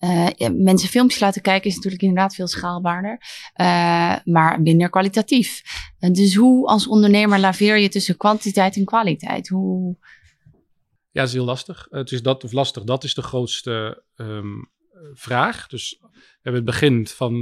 uh, 0.00 0.48
mensen 0.52 0.88
filmpjes 0.88 1.20
laten 1.20 1.42
kijken 1.42 1.70
is 1.70 1.74
natuurlijk 1.74 2.02
inderdaad 2.02 2.34
veel 2.34 2.46
schaalbaarder, 2.46 3.20
maar 4.24 4.60
minder 4.62 4.90
kwalitatief. 4.90 5.62
dus 5.98 6.34
hoe 6.34 6.66
als 6.66 6.86
ondernemer 6.86 7.38
laveer 7.38 7.76
je 7.76 7.88
tussen 7.88 8.16
kwantiteit 8.16 8.76
en 8.76 8.84
kwaliteit? 8.84 9.48
Hoe... 9.48 9.96
Ja, 11.10 11.20
dat 11.20 11.28
is 11.28 11.34
heel 11.34 11.44
lastig. 11.44 11.86
Het 11.90 12.12
is 12.12 12.22
dat 12.22 12.44
of 12.44 12.52
lastig, 12.52 12.84
dat 12.84 13.04
is 13.04 13.14
de 13.14 13.22
grootste 13.22 14.02
um, 14.16 14.70
vraag. 15.12 15.66
Dus 15.66 15.98
we 16.00 16.50
hebben 16.50 16.62
het 16.62 16.70
begin 16.70 17.06
van, 17.06 17.40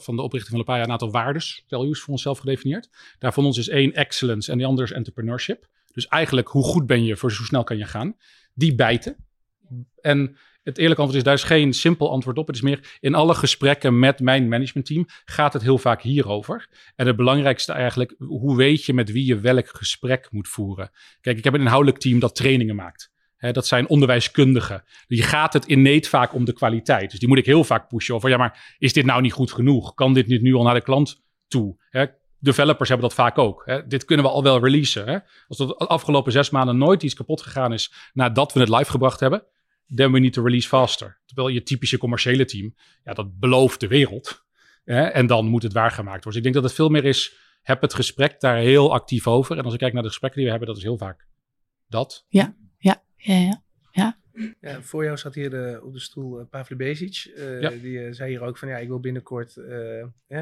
van 0.00 0.16
de 0.16 0.22
oprichting 0.22 0.50
van 0.50 0.58
een 0.58 0.64
paar 0.64 0.76
jaar 0.76 0.84
een 0.84 0.92
aantal 0.92 1.10
waardes, 1.10 1.64
values 1.66 2.00
voor 2.00 2.12
onszelf 2.12 2.38
gedefinieerd. 2.38 2.88
Daar 3.18 3.32
van 3.32 3.44
ons 3.44 3.58
is 3.58 3.68
één 3.68 3.92
excellence 3.92 4.52
en 4.52 4.58
de 4.58 4.64
andere 4.64 4.86
is 4.86 4.92
entrepreneurship. 4.92 5.70
Dus 5.92 6.06
eigenlijk, 6.06 6.48
hoe 6.48 6.64
goed 6.64 6.86
ben 6.86 7.04
je 7.04 7.16
voor 7.16 7.32
hoe 7.36 7.46
snel 7.46 7.64
kan 7.64 7.76
je 7.76 7.84
gaan? 7.84 8.16
Die 8.54 8.74
bijten. 8.74 9.16
En 10.00 10.36
het 10.62 10.78
eerlijke 10.78 11.02
antwoord 11.02 11.22
is, 11.22 11.28
daar 11.28 11.38
is 11.38 11.42
geen 11.42 11.72
simpel 11.72 12.10
antwoord 12.10 12.38
op. 12.38 12.46
Het 12.46 12.56
is 12.56 12.62
meer, 12.62 12.96
in 13.00 13.14
alle 13.14 13.34
gesprekken 13.34 13.98
met 13.98 14.20
mijn 14.20 14.48
managementteam 14.48 15.06
gaat 15.24 15.52
het 15.52 15.62
heel 15.62 15.78
vaak 15.78 16.02
hierover. 16.02 16.68
En 16.96 17.06
het 17.06 17.16
belangrijkste 17.16 17.72
eigenlijk, 17.72 18.14
hoe 18.18 18.56
weet 18.56 18.84
je 18.84 18.94
met 18.94 19.12
wie 19.12 19.26
je 19.26 19.40
welk 19.40 19.68
gesprek 19.68 20.28
moet 20.30 20.48
voeren? 20.48 20.90
Kijk, 21.20 21.38
ik 21.38 21.44
heb 21.44 21.54
een 21.54 21.60
inhoudelijk 21.60 21.98
team 21.98 22.18
dat 22.18 22.34
trainingen 22.34 22.74
maakt. 22.74 23.10
Dat 23.52 23.66
zijn 23.66 23.88
onderwijskundigen. 23.88 24.84
Je 25.06 25.22
gaat 25.22 25.52
het 25.52 25.66
inneet 25.66 26.08
vaak 26.08 26.34
om 26.34 26.44
de 26.44 26.52
kwaliteit. 26.52 27.10
Dus 27.10 27.18
die 27.18 27.28
moet 27.28 27.38
ik 27.38 27.46
heel 27.46 27.64
vaak 27.64 27.88
pushen 27.88 28.14
over, 28.14 28.28
ja, 28.30 28.36
maar 28.36 28.74
is 28.78 28.92
dit 28.92 29.04
nou 29.04 29.20
niet 29.20 29.32
goed 29.32 29.52
genoeg? 29.52 29.94
Kan 29.94 30.14
dit 30.14 30.26
niet 30.26 30.42
nu 30.42 30.54
al 30.54 30.62
naar 30.62 30.74
de 30.74 30.82
klant 30.82 31.22
toe? 31.48 31.76
Developers 32.42 32.88
hebben 32.88 33.08
dat 33.08 33.16
vaak 33.16 33.38
ook. 33.38 33.62
Hè. 33.64 33.86
Dit 33.86 34.04
kunnen 34.04 34.26
we 34.26 34.32
al 34.32 34.42
wel 34.42 34.64
releasen. 34.64 35.06
Hè. 35.06 35.18
Als 35.48 35.58
de 35.58 35.76
afgelopen 35.76 36.32
zes 36.32 36.50
maanden 36.50 36.78
nooit 36.78 37.02
iets 37.02 37.14
kapot 37.14 37.42
gegaan 37.42 37.72
is 37.72 37.92
nadat 38.12 38.52
we 38.52 38.60
het 38.60 38.68
live 38.68 38.90
gebracht 38.90 39.20
hebben, 39.20 39.46
then 39.94 40.12
we 40.12 40.18
need 40.18 40.32
to 40.32 40.42
release 40.42 40.68
faster. 40.68 41.20
Terwijl 41.24 41.48
je 41.48 41.62
typische 41.62 41.98
commerciële 41.98 42.44
team, 42.44 42.74
ja, 43.04 43.12
dat 43.12 43.38
belooft 43.38 43.80
de 43.80 43.86
wereld. 43.86 44.44
Hè, 44.84 45.02
en 45.02 45.26
dan 45.26 45.46
moet 45.46 45.62
het 45.62 45.72
waargemaakt 45.72 46.24
worden. 46.24 46.32
Dus 46.32 46.36
ik 46.36 46.42
denk 46.42 46.54
dat 46.54 46.64
het 46.64 46.74
veel 46.74 46.88
meer 46.88 47.04
is, 47.04 47.36
heb 47.62 47.80
het 47.80 47.94
gesprek 47.94 48.40
daar 48.40 48.56
heel 48.56 48.92
actief 48.92 49.26
over. 49.26 49.58
En 49.58 49.64
als 49.64 49.72
ik 49.72 49.78
kijk 49.78 49.92
naar 49.92 50.02
de 50.02 50.08
gesprekken 50.08 50.40
die 50.40 50.50
we 50.50 50.56
hebben, 50.56 50.74
dat 50.74 50.82
is 50.82 50.88
heel 50.88 50.98
vaak 50.98 51.26
dat. 51.86 52.24
Ja, 52.28 52.54
ja, 52.78 53.02
ja. 53.16 53.62
Ja, 53.90 54.18
voor 54.80 55.04
jou 55.04 55.16
zat 55.16 55.34
hier 55.34 55.82
op 55.82 55.92
de 55.92 56.00
stoel 56.00 56.40
uh, 56.40 56.44
Pavle 56.50 56.76
Bezic. 56.76 57.32
Eh, 57.36 57.60
Ja. 57.60 57.70
Die 57.70 58.04
eh, 58.04 58.12
zei 58.12 58.30
hier 58.30 58.42
ook 58.42 58.58
van 58.58 58.68
ja, 58.68 58.76
ik 58.76 58.88
wil 58.88 59.00
binnenkort 59.00 59.56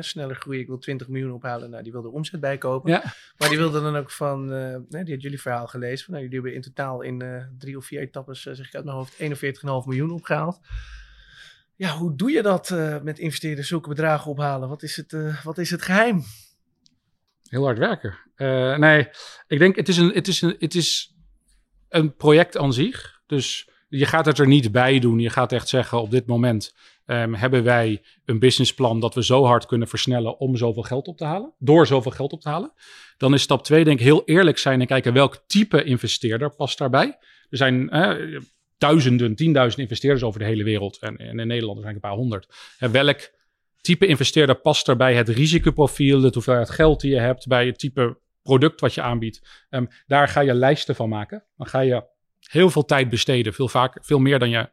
sneller 0.01 0.37
groeien. 0.37 0.61
Ik 0.61 0.67
wil 0.67 0.79
20 0.79 1.09
miljoen 1.09 1.33
ophalen. 1.33 1.71
Nou, 1.71 1.83
die 1.83 1.93
wilde 1.93 2.09
omzet 2.09 2.41
bijkopen. 2.41 2.91
Ja. 2.91 3.03
Maar 3.39 3.49
die 3.49 3.59
wilde 3.59 3.81
dan 3.81 3.97
ook 3.97 4.11
van, 4.11 4.49
nee, 4.89 5.05
die 5.05 5.15
had 5.15 5.23
jullie 5.23 5.41
verhaal 5.41 5.67
gelezen. 5.67 6.05
Van, 6.05 6.15
nou, 6.15 6.25
jullie 6.25 6.41
hebben 6.41 6.55
in 6.55 6.63
totaal 6.63 7.03
in 7.03 7.49
drie 7.59 7.77
of 7.77 7.85
vier 7.85 8.01
etappes, 8.01 8.43
zeg 8.43 8.67
ik 8.67 8.75
uit 8.75 8.85
mijn 8.85 8.97
hoofd, 8.97 9.13
41,5 9.21 9.29
miljoen 9.87 10.11
opgehaald. 10.11 10.61
Ja, 11.77 11.97
hoe 11.97 12.17
doe 12.17 12.31
je 12.31 12.43
dat 12.43 12.71
met 13.03 13.19
investeerders 13.19 13.69
zulke 13.69 13.89
bedragen 13.89 14.31
ophalen? 14.31 14.69
Wat 14.69 14.83
is 14.83 14.97
het, 14.97 15.43
wat 15.43 15.59
is 15.59 15.71
het 15.71 15.83
geheim? 15.83 16.23
Heel 17.49 17.65
hard 17.65 17.79
werken. 17.79 18.19
Nee, 18.81 19.09
ik 19.47 19.59
denk 19.59 19.77
het 19.77 19.89
is, 19.89 19.97
een, 19.97 20.11
het, 20.13 20.29
is 20.29 20.43
een, 20.43 20.57
het 20.59 20.75
is 20.75 21.15
een 21.89 22.17
project 22.17 22.57
aan 22.57 22.73
zich. 22.73 23.21
Dus 23.27 23.71
je 23.91 24.07
gaat 24.07 24.27
het 24.27 24.39
er 24.39 24.47
niet 24.47 24.73
bij 24.73 24.99
doen. 24.99 25.19
Je 25.19 25.31
gaat 25.31 25.53
echt 25.53 25.69
zeggen, 25.69 26.01
op 26.01 26.11
dit 26.11 26.27
moment 26.27 26.75
ehm, 27.07 27.33
hebben 27.33 27.65
wij 27.65 28.03
een 28.25 28.39
businessplan 28.39 29.01
dat 29.01 29.15
we 29.15 29.25
zo 29.25 29.45
hard 29.45 29.67
kunnen 29.67 29.89
versnellen 29.89 30.39
om 30.39 30.57
zoveel 30.57 30.83
geld 30.83 31.09
op 31.09 31.17
te 31.17 31.25
halen. 31.25 31.53
Door 31.59 31.87
zoveel 31.87 32.11
geld 32.11 32.33
op 32.33 32.41
te 32.41 32.49
halen. 32.49 32.73
Dan 33.17 33.35
is 33.35 33.43
stap 33.43 33.65
twee 33.65 33.85
denk 33.85 33.99
ik 33.99 34.05
heel 34.05 34.25
eerlijk 34.25 34.59
zijn 34.59 34.81
en 34.81 34.87
kijken 34.87 35.13
welk 35.13 35.43
type 35.47 35.85
investeerder 35.85 36.55
past 36.55 36.79
daarbij. 36.79 37.19
Er 37.51 37.57
zijn 37.57 37.89
duizenden, 38.79 39.35
tienduizenden 39.35 39.89
investeerders 39.89 40.25
over 40.25 40.41
de 40.41 40.47
hele 40.47 40.65
wereld. 40.65 40.99
En, 40.99 41.17
in 41.17 41.47
Nederland 41.47 41.77
er 41.77 41.83
zijn 41.83 41.95
een 41.95 42.01
paar 42.01 42.13
honderd. 42.13 42.47
Welk 42.79 43.31
type 43.81 44.07
investeerder 44.07 44.55
past 44.55 44.89
er 44.89 44.97
bij 44.97 45.15
het 45.15 45.29
risicoprofiel, 45.29 46.21
de 46.21 46.31
hoeveelheid 46.33 46.71
geld 46.71 47.01
die 47.01 47.11
je 47.11 47.21
hebt, 47.21 47.47
bij 47.47 47.67
het 47.67 47.79
type 47.79 48.19
product 48.43 48.81
wat 48.81 48.95
je 48.95 49.03
aanbiedt. 49.03 49.67
Ehm, 49.71 49.87
daar 50.07 50.29
ga 50.29 50.41
je 50.41 50.55
lijsten 50.55 50.95
van 50.95 51.09
maken. 51.09 51.45
Dan 51.57 51.67
ga 51.67 51.81
je 51.81 52.05
heel 52.51 52.71
veel 52.71 52.85
tijd 52.85 53.09
besteden, 53.09 53.55
veel, 53.55 53.69
vaak, 53.69 53.99
veel 54.01 54.19
meer 54.19 54.39
dan 54.39 54.51
je, 54.51 54.71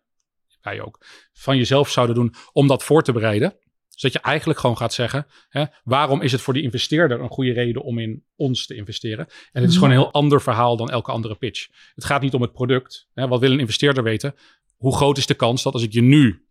wij 0.62 0.81
ook, 0.81 1.05
van 1.34 1.57
jezelf 1.57 1.89
zouden 1.89 2.15
doen 2.15 2.34
om 2.51 2.67
dat 2.67 2.84
voor 2.84 3.03
te 3.03 3.12
bereiden. 3.12 3.57
Zodat 3.89 4.15
je 4.15 4.22
eigenlijk 4.22 4.60
gewoon 4.60 4.77
gaat 4.77 4.93
zeggen, 4.93 5.27
hè, 5.50 5.65
waarom 5.84 6.22
is 6.22 6.31
het 6.31 6.41
voor 6.41 6.53
die 6.53 6.63
investeerder 6.63 7.19
een 7.22 7.29
goede 7.29 7.51
reden 7.53 7.81
om 7.84 8.00
in 8.00 8.24
ons 8.36 8.65
te 8.65 8.75
investeren? 8.75 9.27
En 9.51 9.62
het 9.62 9.69
is 9.69 9.75
gewoon 9.75 9.89
een 9.91 9.98
heel 9.98 10.12
ander 10.12 10.41
verhaal 10.41 10.77
dan 10.77 10.89
elke 10.89 11.12
andere 11.12 11.36
pitch. 11.36 11.67
Het 11.96 12.05
gaat 12.05 12.22
niet 12.22 12.34
om 12.34 12.41
het 12.41 12.51
product. 12.51 13.07
Hè. 13.13 13.27
Wat 13.27 13.39
wil 13.39 13.51
een 13.51 13.60
investeerder 13.60 14.03
weten? 14.03 14.36
Hoe 14.75 14.96
groot 14.96 15.17
is 15.17 15.25
de 15.25 15.34
kans 15.34 15.63
dat 15.63 15.74
als 15.74 15.84
ik 15.84 15.93
je 15.93 16.01
nu 16.01 16.48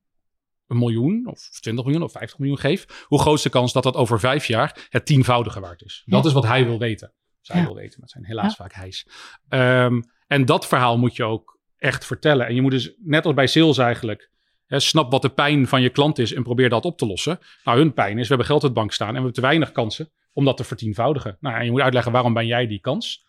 een 0.67 0.79
miljoen 0.79 1.27
of 1.27 1.49
20 1.61 1.85
miljoen 1.85 2.03
of 2.03 2.13
50 2.13 2.39
miljoen 2.39 2.59
geef, 2.59 3.05
hoe 3.07 3.21
groot 3.21 3.37
is 3.37 3.43
de 3.43 3.49
kans 3.51 3.73
dat 3.73 3.83
dat 3.83 3.95
over 3.95 4.21
vijf 4.21 4.47
jaar 4.47 4.87
het 4.89 5.07
tienvoudige 5.07 5.61
waard 5.61 5.83
is? 5.83 6.03
Dat 6.07 6.23
Ja. 6.23 6.29
is 6.29 6.35
wat 6.35 6.47
hij 6.47 6.65
wil 6.65 6.79
weten. 6.79 7.13
Zij 7.41 7.57
Ja. 7.59 7.65
wil 7.65 7.75
weten, 7.75 7.91
maar 8.01 8.01
het 8.01 8.11
zijn 8.11 8.25
helaas 8.25 8.57
vaak 8.57 8.73
hijs. 8.73 9.07
Ehm, 9.49 10.01
en 10.27 10.45
dat 10.45 10.67
verhaal 10.67 10.99
moet 10.99 11.17
je 11.17 11.25
ook 11.25 11.59
echt 11.79 12.07
vertellen. 12.07 12.47
En 12.47 12.55
je 12.55 12.63
moet 12.63 12.71
dus, 12.71 12.93
net 12.99 13.25
als 13.25 13.35
bij 13.35 13.47
sales 13.47 13.79
eigenlijk, 13.79 14.31
hè, 14.67 14.81
snap 14.81 15.11
wat 15.11 15.23
de 15.23 15.29
pijn 15.29 15.67
van 15.67 15.83
je 15.83 15.91
klant 15.91 16.19
is 16.19 16.33
en 16.33 16.43
probeer 16.43 16.69
dat 16.69 16.85
op 16.85 16.99
te 16.99 17.07
lossen. 17.07 17.39
Nou, 17.65 17.79
hun 17.79 17.93
pijn 17.93 18.19
is, 18.19 18.23
we 18.23 18.29
hebben 18.29 18.47
geld 18.47 18.63
op 18.63 18.69
de 18.69 18.75
bank 18.75 18.93
staan 18.93 19.09
en 19.09 19.15
we 19.15 19.19
hebben 19.19 19.35
te 19.35 19.41
weinig 19.41 19.73
kansen 19.73 20.11
om 20.33 20.45
dat 20.45 20.57
te 20.57 20.65
vertienvoudigen. 20.65 21.37
Nou, 21.41 21.57
en 21.57 21.65
je 21.65 21.71
moet 21.71 21.81
uitleggen 21.81 22.13
waarom 22.13 22.35
ben 22.35 22.47
jij 22.47 22.67
die 22.67 22.81
kans. 22.81 23.25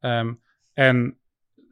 Ehm, 0.00 0.32
en 0.72 1.18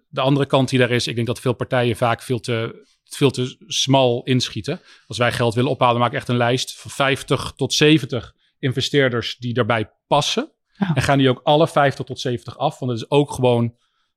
de 0.08 0.20
andere 0.20 0.46
kant 0.46 0.68
die 0.68 0.78
daar 0.78 0.90
is, 0.90 1.06
ik 1.06 1.14
denk 1.14 1.26
dat 1.26 1.40
veel 1.40 1.52
partijen 1.52 1.96
vaak 1.96 2.22
veel 2.22 2.40
te, 2.40 2.86
veel 3.04 3.30
te 3.30 3.56
smal 3.66 4.22
inschieten. 4.24 4.80
Als 5.06 5.18
wij 5.18 5.32
geld 5.32 5.54
willen 5.54 5.70
ophalen, 5.70 6.00
maak 6.00 6.10
ik 6.10 6.16
echt 6.16 6.28
een 6.28 6.36
lijst 6.36 6.80
van 6.80 6.90
50 6.90 7.52
tot 7.56 7.74
70 7.74 8.34
investeerders 8.58 9.36
die 9.36 9.54
daarbij 9.54 9.90
passen. 10.06 10.50
Ja. 10.78 10.94
En 10.94 11.02
gaan 11.02 11.18
die 11.18 11.28
ook 11.28 11.40
alle 11.42 11.68
50 11.68 12.04
tot 12.04 12.20
70 12.20 12.58
af, 12.58 12.78
want 12.78 12.92
het 12.92 13.00
is 13.00 13.10
ook 13.10 13.32
gewoon 13.32 13.74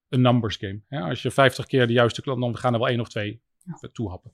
een 0.10 0.22
numbers 0.22 0.56
game. 0.56 0.80
Ja, 0.90 1.10
als 1.10 1.22
je 1.22 1.32
50 1.32 1.66
keer 1.66 1.88
de 1.88 1.94
juiste 1.94 2.22
klant, 2.22 2.42
dan 2.42 2.58
gaan 2.58 2.74
er 2.74 2.80
wel 2.80 2.88
één 2.90 3.00
of 3.00 3.10
twee 3.10 3.42
toehappen. 3.92 4.32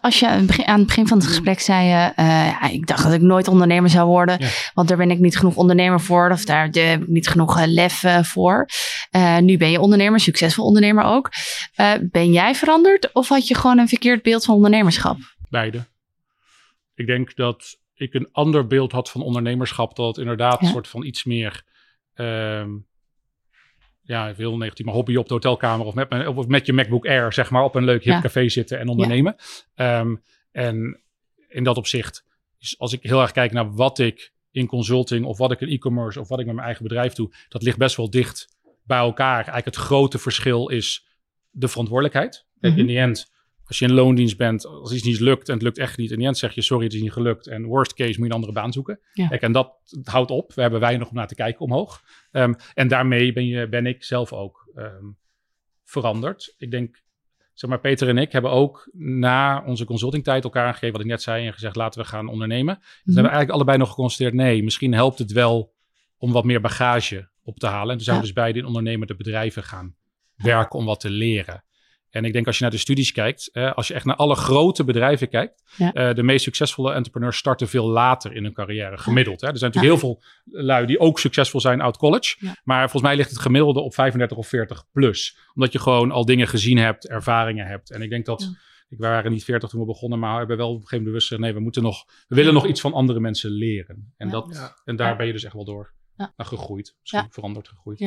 Als 0.00 0.18
je 0.20 0.28
aan 0.28 0.36
het 0.38 0.46
begin- 0.46 0.66
aan 0.66 0.78
het 0.78 0.86
begin 0.86 1.06
van 1.06 1.18
het 1.18 1.26
gesprek 1.26 1.60
zei, 1.60 1.86
je, 1.88 2.12
eh, 2.16 2.72
ik 2.72 2.86
dacht 2.86 3.02
dat 3.02 3.12
ik 3.12 3.20
nooit 3.20 3.48
ondernemer 3.48 3.90
zou 3.90 4.08
worden, 4.08 4.36
Ja. 4.40 4.48
want 4.74 4.88
daar 4.88 4.96
ben 4.96 5.10
ik 5.10 5.18
niet 5.18 5.36
genoeg 5.38 5.56
ondernemer 5.56 6.00
voor, 6.00 6.30
of 6.30 6.44
daar 6.44 6.68
heb 6.70 7.00
ik 7.02 7.08
niet 7.08 7.28
genoeg 7.28 7.58
eh, 7.58 7.66
lef 7.66 8.02
eh, 8.04 8.22
voor. 8.22 8.66
Nu 9.40 9.56
ben 9.56 9.70
je 9.70 9.80
ondernemer, 9.80 10.20
succesvol 10.20 10.64
ondernemer 10.64 11.04
ook. 11.04 11.30
Ben 12.00 12.32
jij 12.32 12.54
veranderd 12.54 13.12
of 13.12 13.28
had 13.28 13.48
je 13.48 13.54
gewoon 13.54 13.78
een 13.78 13.88
verkeerd 13.88 14.22
beeld 14.22 14.44
van 14.44 14.54
ondernemerschap? 14.54 15.16
Beide. 15.50 15.84
Ik 16.94 17.06
denk 17.06 17.36
dat 17.36 17.78
ik 17.94 18.14
een 18.14 18.28
ander 18.32 18.66
beeld 18.66 18.92
had 18.92 19.10
van 19.10 19.22
ondernemerschap. 19.22 19.96
Dat 19.96 20.06
het 20.06 20.16
inderdaad 20.18 20.60
Ja. 20.60 20.66
een 20.66 20.72
soort 20.72 20.88
van 20.88 21.04
iets 21.04 21.24
meer. 21.24 21.62
ehm, 22.14 22.68
ja, 24.08 24.32
heel 24.36 24.56
negatief, 24.56 24.86
maar 24.86 24.94
hobby 24.94 25.16
op 25.16 25.28
de 25.28 25.34
hotelkamer 25.34 25.86
of 25.86 25.94
met, 25.94 26.08
mijn- 26.10 26.28
of 26.28 26.46
met 26.46 26.66
je 26.66 26.72
MacBook 26.72 27.06
Air, 27.06 27.32
zeg 27.32 27.50
maar, 27.50 27.62
op 27.64 27.74
een 27.74 27.84
leuk 27.84 28.04
hip 28.04 28.12
Ja. 28.12 28.20
café 28.20 28.48
zitten 28.48 28.78
en 28.78 28.88
ondernemen. 28.88 29.36
Ehm, 29.74 30.14
en 30.52 31.00
in 31.48 31.64
dat 31.64 31.76
opzicht, 31.76 32.24
als 32.78 32.92
ik 32.92 33.02
heel 33.02 33.20
erg 33.20 33.32
kijk 33.32 33.52
naar 33.52 33.72
wat 33.74 33.98
ik 33.98 34.32
in 34.50 34.66
consulting 34.66 35.24
of 35.24 35.38
wat 35.38 35.50
ik 35.52 35.60
in 35.60 35.68
e-commerce 35.68 36.20
of 36.20 36.28
wat 36.28 36.38
ik 36.40 36.44
met 36.46 36.54
mijn 36.54 36.66
eigen 36.66 36.84
bedrijf 36.84 37.12
doe, 37.12 37.32
dat 37.48 37.62
ligt 37.62 37.78
best 37.78 37.96
wel 37.96 38.10
dicht 38.10 38.48
bij 38.84 38.98
elkaar. 38.98 39.34
Eigenlijk 39.34 39.64
het 39.64 39.76
grote 39.76 40.18
verschil 40.18 40.68
is 40.68 41.06
de 41.50 41.68
verantwoordelijkheid. 41.68 42.46
Kijk, 42.60 42.72
Mhm. 42.72 42.80
in 42.82 42.86
die 42.88 42.98
end, 42.98 43.32
als 43.68 43.78
je 43.78 43.84
in 43.84 43.92
loondienst 43.92 44.36
bent, 44.36 44.66
als 44.66 44.92
iets 44.92 45.02
niet 45.02 45.20
lukt 45.20 45.48
en 45.48 45.54
het 45.54 45.62
lukt 45.62 45.78
echt 45.78 45.96
niet, 45.98 46.10
in 46.10 46.18
die 46.18 46.26
end 46.26 46.38
zeg 46.38 46.54
je 46.54 46.62
sorry, 46.62 46.84
het 46.84 46.94
is 46.94 47.00
niet 47.00 47.12
gelukt. 47.12 47.46
En 47.46 47.64
worst 47.64 47.94
case 47.94 48.08
moet 48.08 48.18
je 48.18 48.24
een 48.24 48.30
andere 48.30 48.52
baan 48.52 48.72
zoeken. 48.72 49.00
Ja. 49.12 49.28
Kijk, 49.28 49.42
en 49.42 49.52
dat 49.52 49.74
houdt 50.02 50.30
op. 50.30 50.52
We 50.54 50.60
hebben 50.60 50.80
weinig 50.80 51.08
om 51.08 51.14
naar 51.14 51.26
te 51.26 51.34
kijken 51.34 51.60
omhoog. 51.60 52.02
Ehm, 52.30 52.54
en 52.74 52.88
daarmee 52.88 53.32
ben, 53.32 53.46
je, 53.46 53.68
ben 53.68 53.86
ik 53.86 54.04
zelf 54.04 54.32
ook 54.32 54.70
ehm, 54.74 55.04
veranderd. 55.84 56.54
Ik 56.58 56.70
denk, 56.70 57.02
zeg 57.54 57.70
maar, 57.70 57.80
Peter 57.80 58.08
en 58.08 58.18
ik 58.18 58.32
hebben 58.32 58.50
ook 58.50 58.88
na 58.92 59.64
onze 59.66 59.84
consultingtijd 59.84 60.44
elkaar 60.44 60.66
aangegeven 60.66 60.92
wat 60.92 61.00
ik 61.00 61.10
net 61.10 61.22
zei 61.22 61.46
en 61.46 61.52
gezegd 61.52 61.76
laten 61.76 62.00
we 62.00 62.06
gaan 62.06 62.28
ondernemen. 62.28 62.74
Dus 62.74 62.88
we 63.04 63.12
hebben 63.12 63.32
eigenlijk 63.32 63.54
allebei 63.54 63.78
nog 63.78 63.88
geconstateerd, 63.88 64.34
nee, 64.34 64.62
misschien 64.62 64.94
helpt 64.94 65.18
het 65.18 65.32
wel 65.32 65.74
om 66.16 66.32
wat 66.32 66.44
meer 66.44 66.60
bagage 66.60 67.28
op 67.42 67.58
te 67.58 67.66
halen. 67.66 67.90
En 67.90 67.96
toen 67.96 68.04
zijn 68.04 68.16
we 68.16 68.22
dus 68.22 68.32
beide 68.32 68.58
in 68.58 68.66
ondernemende 68.66 69.16
bedrijven 69.16 69.62
gaan 69.62 69.94
werken 70.36 70.78
om 70.78 70.84
wat 70.84 71.00
te 71.00 71.10
leren. 71.10 71.64
En 72.10 72.24
ik 72.24 72.32
denk 72.32 72.46
als 72.46 72.56
je 72.56 72.62
naar 72.62 72.72
de 72.72 72.78
studies 72.78 73.12
kijkt, 73.12 73.48
eh, 73.52 73.72
als 73.72 73.88
je 73.88 73.94
echt 73.94 74.04
naar 74.04 74.16
alle 74.16 74.34
grote 74.34 74.84
bedrijven 74.84 75.28
kijkt, 75.28 75.62
Ja. 75.76 75.92
eh, 75.92 76.14
de 76.14 76.22
meest 76.22 76.44
succesvolle 76.44 76.92
entrepreneurs 76.92 77.36
starten 77.36 77.68
veel 77.68 77.88
later 77.88 78.32
in 78.34 78.42
hun 78.44 78.52
carrière, 78.52 78.98
gemiddeld. 78.98 79.40
Hè. 79.40 79.48
Er 79.48 79.58
zijn 79.58 79.72
natuurlijk 79.72 80.00
heel 80.02 80.10
veel 80.10 80.22
lui 80.62 80.86
die 80.86 80.98
ook 80.98 81.18
succesvol 81.18 81.60
zijn 81.60 81.82
uit 81.82 81.96
college, 81.96 82.36
Ja. 82.38 82.56
maar 82.64 82.80
volgens 82.80 83.02
mij 83.02 83.16
ligt 83.16 83.30
het 83.30 83.38
gemiddelde 83.38 83.80
op 83.80 83.94
35 83.94 84.36
of 84.36 84.48
40 84.48 84.84
plus. 84.92 85.38
Omdat 85.54 85.72
je 85.72 85.78
gewoon 85.78 86.10
al 86.10 86.24
dingen 86.24 86.48
gezien 86.48 86.78
hebt, 86.78 87.08
ervaringen 87.08 87.66
hebt. 87.66 87.90
En 87.90 88.02
ik 88.02 88.10
denk 88.10 88.26
dat, 88.26 88.40
Ja. 88.40 88.48
ik 88.88 88.98
we 88.98 89.06
waren 89.06 89.30
niet 89.32 89.44
40 89.44 89.68
toen 89.70 89.80
we 89.80 89.86
begonnen, 89.86 90.18
maar 90.18 90.32
we 90.32 90.38
hebben 90.38 90.56
wel 90.56 90.66
op 90.68 90.74
een 90.74 90.80
gegeven 90.80 90.96
moment 91.04 91.12
bewust 91.14 91.28
gezegd, 91.28 91.42
nee, 91.46 91.54
we 91.58 91.60
moeten 91.64 91.82
nog, 91.82 92.04
we 92.28 92.34
willen 92.34 92.54
nog 92.54 92.66
iets 92.66 92.80
van 92.80 92.92
andere 92.92 93.20
mensen 93.20 93.50
leren. 93.50 94.12
En, 94.16 94.26
Ja. 94.26 94.32
dat, 94.32 94.74
en 94.84 94.96
daar 94.96 95.10
Ja. 95.10 95.16
ben 95.16 95.26
je 95.26 95.32
dus 95.32 95.44
echt 95.44 95.54
wel 95.54 95.64
door 95.64 95.92
Ja. 96.16 96.32
naar 96.36 96.46
gegroeid. 96.46 96.94
Misschien 97.00 97.20
Ja. 97.22 97.28
veranderd 97.30 97.68
gegroeid. 97.68 97.98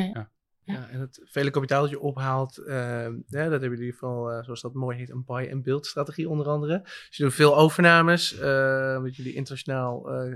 Ja, 0.63 0.89
en 0.89 0.99
het 0.99 1.21
vele 1.23 1.49
kapitaal 1.49 1.81
dat 1.81 1.89
je 1.89 1.99
ophaalt, 1.99 2.57
eh, 2.57 3.07
ja, 3.27 3.49
dat 3.49 3.61
hebben 3.61 3.77
jullie 3.77 3.95
vooral, 3.95 4.31
eh, 4.31 4.43
zoals 4.43 4.61
dat 4.61 4.73
mooi 4.73 4.97
heet, 4.97 5.09
een 5.09 5.25
buy-and-build 5.25 5.85
strategie 5.85 6.29
onder 6.29 6.47
andere. 6.47 6.81
Dus 6.81 7.17
je 7.17 7.23
doet 7.23 7.33
veel 7.33 7.57
overnames, 7.57 8.37
eh 8.37 8.99
met 8.99 9.15
jullie 9.15 9.33
internationaal 9.33 10.09
eh, 10.09 10.33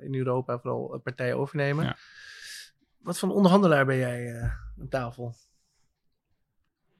in 0.00 0.14
Europa 0.14 0.58
vooral 0.58 1.00
partijen 1.04 1.36
overnemen. 1.36 1.84
Ja. 1.84 1.96
Wat 2.98 3.18
voor 3.18 3.28
onderhandelaar 3.28 3.86
ben 3.86 3.96
jij 3.96 4.40
aan 4.80 4.88
tafel? 4.88 5.34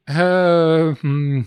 Eh, 0.04 0.94
hmm. 0.96 1.46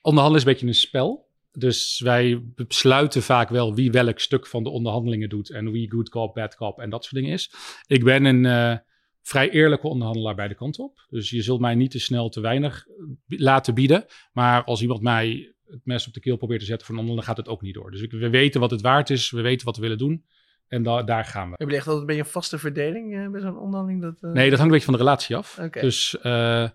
Onderhandelen 0.00 0.40
is 0.40 0.46
een 0.46 0.52
beetje 0.52 0.66
een 0.66 0.74
spel. 0.74 1.30
Dus 1.52 2.00
wij 2.00 2.42
besluiten 2.54 3.22
vaak 3.22 3.48
wel 3.48 3.74
wie 3.74 3.90
welk 3.90 4.18
stuk 4.18 4.46
van 4.46 4.62
de 4.62 4.70
onderhandelingen 4.70 5.28
doet. 5.28 5.50
En 5.50 5.70
wie 5.70 5.90
good 5.90 6.08
cop, 6.08 6.34
bad 6.34 6.56
cop 6.56 6.78
en 6.78 6.90
dat 6.90 7.04
soort 7.04 7.14
dingen 7.14 7.32
is. 7.32 7.52
Ik 7.86 8.04
ben 8.04 8.24
een 8.24 8.80
vrij 9.22 9.50
eerlijke 9.50 9.86
onderhandelaar 9.88 10.34
bij 10.34 10.48
de 10.48 10.54
kant 10.54 10.78
op. 10.78 11.06
Dus 11.10 11.30
je 11.30 11.42
zult 11.42 11.60
mij 11.60 11.74
niet 11.74 11.90
te 11.90 11.98
snel 11.98 12.28
te 12.28 12.40
weinig 12.40 12.84
bi- 13.26 13.42
laten 13.42 13.74
bieden. 13.74 14.04
Maar 14.32 14.64
als 14.64 14.82
iemand 14.82 15.00
mij 15.02 15.54
het 15.66 15.80
mes 15.84 16.06
op 16.06 16.12
de 16.12 16.20
keel 16.20 16.36
probeert 16.36 16.60
te 16.60 16.66
zetten 16.66 16.86
voor 16.86 16.94
een 16.94 17.00
ander, 17.00 17.16
dan 17.16 17.24
gaat 17.24 17.36
het 17.36 17.48
ook 17.48 17.62
niet 17.62 17.74
door. 17.74 17.90
Dus 17.90 18.06
we 18.06 18.28
weten 18.30 18.60
wat 18.60 18.70
het 18.70 18.80
waard 18.80 19.10
is. 19.10 19.30
We 19.30 19.40
weten 19.40 19.66
wat 19.66 19.76
we 19.76 19.82
willen 19.82 19.98
doen. 19.98 20.24
En 20.68 20.82
da- 20.82 21.02
daar 21.02 21.24
gaan 21.24 21.42
we. 21.50 21.54
Hebben 21.56 21.66
jullie 21.66 21.76
echt 21.76 21.86
altijd 21.86 22.00
een 22.00 22.06
beetje 22.16 22.22
een 22.22 22.28
vaste 22.34 22.58
verdeling 22.58 23.16
eh, 23.16 23.30
bij 23.30 23.40
zo'n 23.40 23.58
onderhandeling? 23.58 24.02
Dat, 24.02 24.22
eh, 24.22 24.30
Nee, 24.30 24.50
dat 24.50 24.58
hangt 24.58 24.60
een 24.60 24.68
beetje 24.78 24.84
van 24.84 24.92
de 24.94 24.98
relatie 25.00 25.36
af. 25.36 25.58
Dus 25.82 26.18
eh 26.20 26.68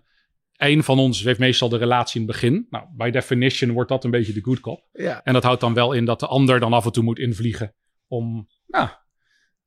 een 0.56 0.82
van 0.84 0.98
ons 0.98 1.22
heeft 1.22 1.38
meestal 1.38 1.68
de 1.68 1.76
relatie 1.76 2.20
in 2.20 2.26
het 2.26 2.36
begin. 2.36 2.66
Nou, 2.70 2.84
by 2.96 3.10
definition 3.10 3.70
wordt 3.72 3.88
dat 3.88 4.04
een 4.04 4.10
beetje 4.10 4.32
de 4.32 4.42
good 4.42 4.60
cop. 4.60 4.88
Ja, 4.92 5.22
En 5.24 5.32
dat 5.32 5.42
houdt 5.42 5.60
dan 5.60 5.74
wel 5.74 5.92
in 5.92 6.04
dat 6.04 6.20
de 6.20 6.26
ander 6.26 6.60
dan 6.60 6.72
af 6.72 6.84
en 6.84 6.92
toe 6.92 7.02
moet 7.02 7.18
invliegen 7.18 7.74
om 8.06 8.48
nou, 8.66 8.88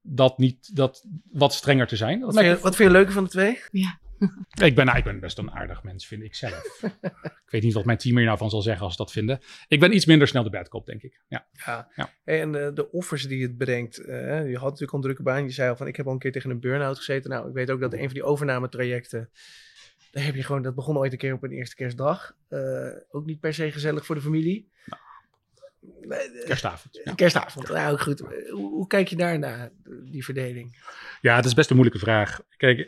dat 0.01 0.37
niet 0.37 0.75
dat 0.75 1.05
wat 1.31 1.53
strenger 1.53 1.87
te 1.87 1.95
zijn. 1.95 2.19
Wat 2.19 2.33
vind, 2.33 2.45
je, 2.45 2.63
wat 2.63 2.75
vind 2.75 2.89
je 2.89 2.95
leuker 2.95 3.13
van 3.13 3.23
de 3.23 3.29
twee? 3.29 3.59
Ja. 3.71 3.99
Ik 4.63 4.75
ben, 4.75 4.85
nou, 4.85 4.97
ik 4.97 5.03
ben 5.03 5.19
best 5.19 5.37
een 5.37 5.51
aardig 5.51 5.83
mens, 5.83 6.07
vind 6.07 6.23
ik 6.23 6.35
zelf. 6.35 6.83
ik 7.45 7.49
weet 7.49 7.63
niet 7.63 7.73
wat 7.73 7.85
mijn 7.85 7.97
team 7.97 8.17
hier 8.17 8.25
nou 8.25 8.37
van 8.37 8.49
zal 8.49 8.61
zeggen 8.61 8.83
als 8.83 8.91
ze 8.91 9.01
dat 9.01 9.11
vinden. 9.11 9.39
Ik 9.67 9.79
ben 9.79 9.95
iets 9.95 10.05
minder 10.05 10.27
snel 10.27 10.43
de 10.43 10.49
bad 10.49 10.69
cop, 10.69 10.85
denk 10.85 11.01
ik. 11.01 11.21
Ja. 11.27 11.47
Ja. 11.65 11.91
Ja. 11.95 12.09
Hey, 12.23 12.41
en 12.41 12.51
de, 12.51 12.71
de 12.73 12.91
offers 12.91 13.27
die 13.27 13.43
het 13.43 13.57
brengt. 13.57 13.97
eh, 13.97 14.49
je 14.49 14.57
had 14.57 14.63
natuurlijk 14.63 14.91
al 14.91 14.97
een 14.97 15.03
drukke 15.03 15.23
baan. 15.23 15.43
Je 15.43 15.49
zei 15.49 15.69
al 15.69 15.75
van 15.75 15.87
ik 15.87 15.95
heb 15.95 16.05
al 16.07 16.13
een 16.13 16.19
keer 16.19 16.31
tegen 16.31 16.49
een 16.49 16.59
burn-out 16.59 16.97
gezeten. 16.97 17.29
Nou, 17.29 17.47
ik 17.47 17.53
weet 17.53 17.71
ook 17.71 17.79
dat 17.79 17.93
een 17.93 18.03
van 18.05 18.13
die 18.13 18.23
overnametrajecten. 18.23 19.29
Daar 20.11 20.23
heb 20.23 20.35
je 20.35 20.43
gewoon, 20.43 20.61
dat 20.61 20.75
begon 20.75 20.97
ooit 20.97 21.11
een 21.11 21.17
keer 21.17 21.33
op 21.33 21.43
een 21.43 21.51
eerste 21.51 21.75
kerstdag. 21.75 22.35
Eh, 22.47 22.59
ook 23.09 23.25
niet 23.25 23.39
per 23.39 23.53
se 23.53 23.71
gezellig 23.71 24.05
voor 24.05 24.15
de 24.15 24.21
familie. 24.21 24.71
Eh, 24.85 24.93
Kerstavond. 26.45 26.99
Ja. 27.03 27.13
Kerstavond, 27.13 27.67
ja, 27.67 27.89
ook 27.89 28.01
goed. 28.01 28.19
Hoe, 28.49 28.69
hoe 28.69 28.87
kijk 28.87 29.07
je 29.07 29.15
daarna, 29.15 29.71
die 30.03 30.23
verdeling? 30.23 30.83
Ja, 31.21 31.35
dat 31.35 31.45
is 31.45 31.53
best 31.53 31.69
een 31.69 31.75
moeilijke 31.75 32.05
vraag. 32.05 32.41
Kijk, 32.57 32.87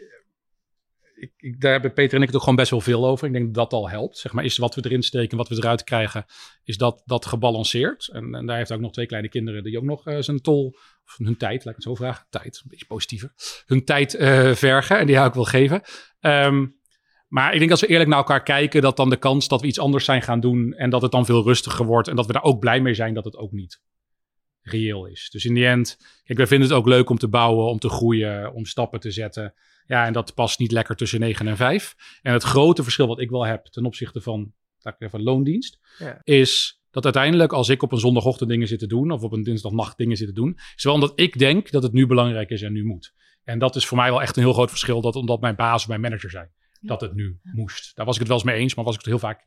ik, 1.16 1.32
ik, 1.38 1.62
daar 1.62 1.72
hebben 1.72 1.94
Peter 1.94 2.16
en 2.16 2.22
ik 2.22 2.28
het 2.28 2.36
ook 2.36 2.42
gewoon 2.42 2.58
best 2.58 2.72
wel 2.72 2.82
veel 2.82 3.06
over. 3.06 3.28
Ik 3.28 3.34
denk 3.34 3.46
dat 3.46 3.70
dat 3.70 3.80
al 3.80 3.90
helpt. 3.90 4.18
Zeg 4.18 4.34
maar, 4.34 4.44
is 4.44 4.58
wat 4.58 4.76
we 4.76 4.86
erin 4.86 5.04
steken, 5.04 5.38
wat 5.38 5.50
we 5.50 5.56
eruit 5.56 5.84
krijgen, 5.84 6.26
is 6.64 6.78
dat, 6.78 7.02
dat 7.06 7.26
gebalanceerd. 7.26 8.10
En, 8.12 8.36
en 8.36 8.46
daar 8.46 8.58
heeft 8.58 8.72
ook 8.72 8.80
nog 8.80 8.92
twee 8.92 9.06
kleine 9.06 9.30
kinderen 9.30 9.64
die 9.64 9.78
ook 9.78 9.84
nog 9.84 10.08
eh, 10.08 10.18
zijn 10.20 10.42
tol, 10.42 10.76
of 11.06 11.18
hun 11.18 11.38
tijd, 11.38 11.66
laat 11.66 11.78
ik 11.78 11.84
het 11.84 11.84
zo 11.84 11.96
vragen, 11.96 12.26
tijd, 12.30 12.62
een 12.64 12.70
beetje 12.70 12.86
positiever, 12.86 13.34
hun 13.66 13.86
tijd 13.86 14.16
eh, 14.16 14.52
vergen. 14.52 14.98
En 14.98 15.06
die 15.06 15.16
hou 15.16 15.28
ik 15.28 15.34
wil 15.34 15.44
geven. 15.44 15.82
Ehm, 16.20 16.66
maar 17.34 17.54
ik 17.54 17.60
denk 17.60 17.72
als 17.72 17.82
we 17.82 17.88
eerlijk 17.88 18.10
naar 18.10 18.18
elkaar 18.18 18.44
kijken, 18.44 18.82
dat 18.82 18.98
dan 18.98 19.10
de 19.10 19.18
kans 19.18 19.48
dat 19.48 19.62
we 19.62 19.68
iets 19.68 19.80
anders 19.80 20.06
zijn 20.06 20.22
gaan 20.22 20.40
doen 20.40 20.74
en 20.74 20.90
dat 20.90 21.02
het 21.02 21.12
dan 21.12 21.26
veel 21.26 21.44
rustiger 21.44 21.86
wordt 21.86 22.08
en 22.08 22.16
dat 22.16 22.26
we 22.26 22.34
daar 22.34 22.44
ook 22.44 22.60
blij 22.60 22.82
mee 22.82 22.94
zijn 22.94 23.14
dat 23.14 23.26
het 23.26 23.38
ook 23.38 23.52
niet 23.52 23.82
reëel 24.62 25.06
is. 25.06 25.30
Dus 25.30 25.46
in 25.46 25.54
die 25.54 25.66
end, 25.66 25.98
kijk, 26.24 26.38
wij 26.38 26.48
vinden 26.48 26.68
het 26.68 26.78
ook 26.78 26.88
leuk 26.88 27.10
om 27.10 27.18
te 27.18 27.28
bouwen, 27.28 27.66
om 27.66 27.80
te 27.80 27.90
groeien, 27.90 28.54
om 28.54 28.66
stappen 28.66 29.00
te 29.00 29.12
zetten. 29.12 29.54
Ja, 29.86 30.06
en 30.06 30.14
dat 30.14 30.34
past 30.34 30.60
niet 30.60 30.72
lekker 30.72 30.96
tussen 30.96 31.20
9 31.20 31.48
en 31.48 31.58
5. 31.58 31.96
En 32.22 32.34
het 32.34 32.44
grote 32.44 32.84
verschil 32.84 33.08
wat 33.08 33.20
ik 33.20 33.30
wel 33.30 33.46
heb 33.46 33.66
ten 33.66 33.86
opzichte 33.86 34.22
van, 34.22 34.54
laat 34.80 34.96
ik 35.00 35.08
even, 35.08 35.24
loondienst, 35.24 35.80
Ja. 35.98 36.20
is 36.24 36.82
dat 36.92 37.04
uiteindelijk 37.04 37.54
als 37.54 37.70
ik 37.70 37.82
op 37.82 37.92
een 37.92 37.98
zondagochtend 37.98 38.50
dingen 38.50 38.68
zit 38.68 38.80
te 38.80 38.88
doen, 38.88 39.12
of 39.12 39.24
op 39.24 39.32
een 39.32 39.44
dinsdagnacht 39.44 39.98
dingen 39.98 40.18
zit 40.18 40.28
te 40.28 40.34
doen, 40.34 40.60
is 40.76 40.84
wel 40.84 40.94
omdat 40.94 41.14
ik 41.16 41.40
denk 41.40 41.72
dat 41.72 41.84
het 41.84 41.94
nu 41.94 42.08
belangrijk 42.08 42.50
is 42.50 42.62
en 42.62 42.74
nu 42.74 42.86
moet. 42.86 43.14
En 43.44 43.60
dat 43.60 43.76
is 43.76 43.86
voor 43.86 43.98
mij 43.98 44.10
wel 44.10 44.22
echt 44.22 44.38
een 44.38 44.44
heel 44.44 44.54
groot 44.54 44.70
verschil, 44.70 45.02
dat 45.02 45.16
omdat 45.16 45.42
mijn 45.42 45.56
baas 45.56 45.88
mijn 45.88 46.02
manager 46.02 46.30
zei 46.30 46.48
dat 46.88 47.02
het 47.02 47.14
nu 47.14 47.40
moest. 47.42 47.96
Daar 47.96 48.06
was 48.06 48.16
ik 48.16 48.20
het 48.20 48.30
wel 48.30 48.38
eens 48.38 48.48
mee 48.48 48.60
eens, 48.60 48.76
maar 48.76 48.86
was 48.86 48.94
ik 48.94 49.00
het 49.00 49.10
heel 49.10 49.20
vaak 49.20 49.46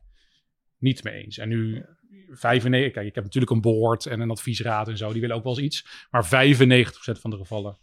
niet 0.77 1.03
mee 1.03 1.23
eens. 1.23 1.37
En 1.37 1.49
nu 1.49 1.85
95, 2.29 2.93
kijk, 2.93 3.07
ik 3.07 3.15
heb 3.15 3.23
natuurlijk 3.23 3.51
een 3.51 3.61
board 3.61 4.05
en 4.05 4.19
een 4.19 4.31
adviesraad 4.31 4.87
en 4.87 4.97
zo, 4.97 5.11
die 5.11 5.21
willen 5.21 5.35
ook 5.35 5.43
wel 5.43 5.59
eens 5.59 5.65
iets. 5.65 6.07
Maar 6.09 6.25
95% 6.25 6.29
van 7.19 7.29
de 7.29 7.37
gevallen 7.37 7.77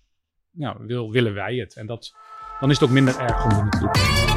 nou, 0.50 0.86
wil, 0.86 1.10
willen 1.10 1.34
wij 1.34 1.56
het. 1.56 1.74
En 1.74 1.86
dat, 1.86 2.14
dan 2.60 2.70
is 2.70 2.78
het 2.78 2.88
ook 2.88 2.94
minder 2.94 3.20
erg 3.20 3.44
om 3.44 3.70
doen. 3.70 4.33